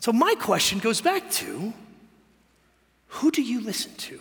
So, 0.00 0.12
my 0.12 0.34
question 0.38 0.78
goes 0.78 1.00
back 1.00 1.30
to 1.32 1.72
who 3.08 3.30
do 3.30 3.42
you 3.42 3.60
listen 3.60 3.92
to? 3.94 4.20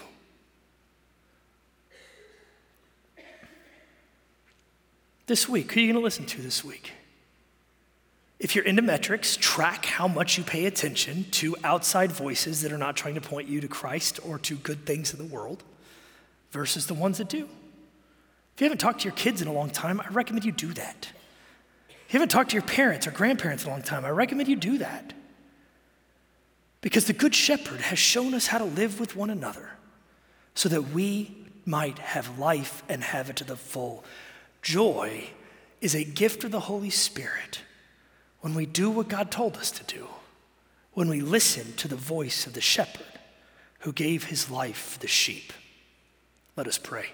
This 5.27 5.47
week, 5.47 5.73
who 5.73 5.79
are 5.79 5.83
you 5.83 5.91
going 5.91 6.01
to 6.01 6.03
listen 6.03 6.25
to 6.25 6.41
this 6.41 6.63
week? 6.63 6.91
If 8.39 8.55
you're 8.55 8.65
into 8.65 8.83
metrics, 8.83 9.35
track 9.35 9.85
how 9.85 10.07
much 10.07 10.37
you 10.37 10.43
pay 10.43 10.65
attention 10.65 11.25
to 11.31 11.55
outside 11.63 12.11
voices 12.11 12.61
that 12.61 12.71
are 12.71 12.77
not 12.77 12.95
trying 12.95 13.15
to 13.15 13.21
point 13.21 13.47
you 13.47 13.61
to 13.61 13.67
Christ 13.67 14.19
or 14.23 14.37
to 14.39 14.55
good 14.57 14.85
things 14.85 15.11
in 15.11 15.17
the 15.17 15.33
world 15.33 15.63
versus 16.51 16.85
the 16.85 16.93
ones 16.93 17.17
that 17.17 17.29
do. 17.29 17.47
If 18.55 18.61
you 18.61 18.65
haven't 18.65 18.77
talked 18.77 19.01
to 19.01 19.05
your 19.05 19.15
kids 19.15 19.41
in 19.41 19.47
a 19.47 19.53
long 19.53 19.71
time, 19.71 19.99
I 19.99 20.07
recommend 20.09 20.45
you 20.45 20.51
do 20.51 20.71
that. 20.73 21.09
If 21.89 22.13
you 22.13 22.19
haven't 22.19 22.29
talked 22.29 22.51
to 22.51 22.55
your 22.55 22.63
parents 22.63 23.07
or 23.07 23.11
grandparents 23.11 23.63
in 23.63 23.69
a 23.69 23.73
long 23.73 23.81
time, 23.81 24.05
I 24.05 24.09
recommend 24.09 24.49
you 24.49 24.55
do 24.55 24.77
that. 24.77 25.13
Because 26.81 27.05
the 27.05 27.13
Good 27.13 27.33
Shepherd 27.33 27.81
has 27.81 27.97
shown 27.97 28.33
us 28.33 28.47
how 28.47 28.59
to 28.59 28.63
live 28.63 28.99
with 28.99 29.15
one 29.15 29.31
another 29.31 29.71
so 30.53 30.69
that 30.69 30.89
we 30.89 31.35
might 31.65 31.99
have 31.99 32.39
life 32.39 32.83
and 32.87 33.03
have 33.03 33.29
it 33.29 33.35
to 33.37 33.43
the 33.43 33.57
full. 33.57 34.03
Joy 34.61 35.31
is 35.81 35.95
a 35.95 36.03
gift 36.03 36.43
of 36.43 36.51
the 36.51 36.61
Holy 36.61 36.91
Spirit 36.91 37.61
when 38.47 38.55
we 38.55 38.65
do 38.65 38.89
what 38.89 39.09
God 39.09 39.29
told 39.29 39.57
us 39.57 39.71
to 39.71 39.83
do, 39.83 40.07
when 40.93 41.09
we 41.09 41.19
listen 41.19 41.73
to 41.73 41.89
the 41.89 41.97
voice 41.97 42.47
of 42.47 42.53
the 42.53 42.61
shepherd 42.61 43.19
who 43.79 43.91
gave 43.91 44.23
his 44.23 44.49
life 44.49 44.77
for 44.77 44.99
the 44.99 45.07
sheep. 45.07 45.51
Let 46.55 46.65
us 46.65 46.77
pray. 46.77 47.07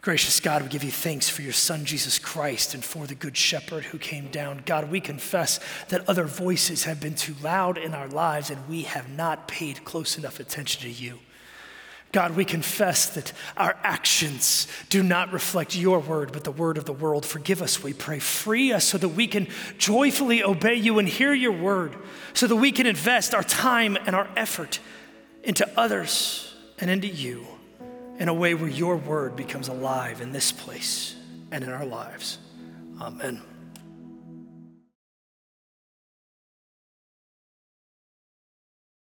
Gracious 0.00 0.40
God, 0.40 0.60
we 0.60 0.68
give 0.68 0.82
you 0.82 0.90
thanks 0.90 1.28
for 1.28 1.42
your 1.42 1.52
Son, 1.52 1.84
Jesus 1.84 2.18
Christ, 2.18 2.74
and 2.74 2.84
for 2.84 3.06
the 3.06 3.14
Good 3.14 3.36
Shepherd 3.36 3.84
who 3.84 3.98
came 3.98 4.26
down. 4.32 4.64
God, 4.66 4.90
we 4.90 5.00
confess 5.00 5.60
that 5.88 6.08
other 6.08 6.24
voices 6.24 6.82
have 6.82 7.00
been 7.00 7.14
too 7.14 7.36
loud 7.40 7.78
in 7.78 7.94
our 7.94 8.08
lives 8.08 8.50
and 8.50 8.68
we 8.68 8.82
have 8.82 9.08
not 9.08 9.46
paid 9.46 9.84
close 9.84 10.18
enough 10.18 10.40
attention 10.40 10.82
to 10.82 10.90
you. 10.90 11.20
God, 12.12 12.36
we 12.36 12.44
confess 12.44 13.08
that 13.14 13.32
our 13.56 13.74
actions 13.82 14.68
do 14.90 15.02
not 15.02 15.32
reflect 15.32 15.74
your 15.74 15.98
word, 15.98 16.30
but 16.30 16.44
the 16.44 16.50
word 16.50 16.76
of 16.76 16.84
the 16.84 16.92
world. 16.92 17.24
Forgive 17.24 17.62
us, 17.62 17.82
we 17.82 17.94
pray. 17.94 18.18
Free 18.18 18.70
us 18.70 18.84
so 18.84 18.98
that 18.98 19.08
we 19.08 19.26
can 19.26 19.48
joyfully 19.78 20.44
obey 20.44 20.74
you 20.74 20.98
and 20.98 21.08
hear 21.08 21.32
your 21.32 21.52
word, 21.52 21.96
so 22.34 22.46
that 22.46 22.56
we 22.56 22.70
can 22.70 22.86
invest 22.86 23.34
our 23.34 23.42
time 23.42 23.96
and 24.04 24.14
our 24.14 24.28
effort 24.36 24.78
into 25.42 25.68
others 25.78 26.54
and 26.78 26.90
into 26.90 27.08
you 27.08 27.46
in 28.18 28.28
a 28.28 28.34
way 28.34 28.54
where 28.54 28.68
your 28.68 28.96
word 28.96 29.34
becomes 29.34 29.68
alive 29.68 30.20
in 30.20 30.32
this 30.32 30.52
place 30.52 31.16
and 31.50 31.64
in 31.64 31.70
our 31.70 31.86
lives. 31.86 32.36
Amen. 33.00 33.42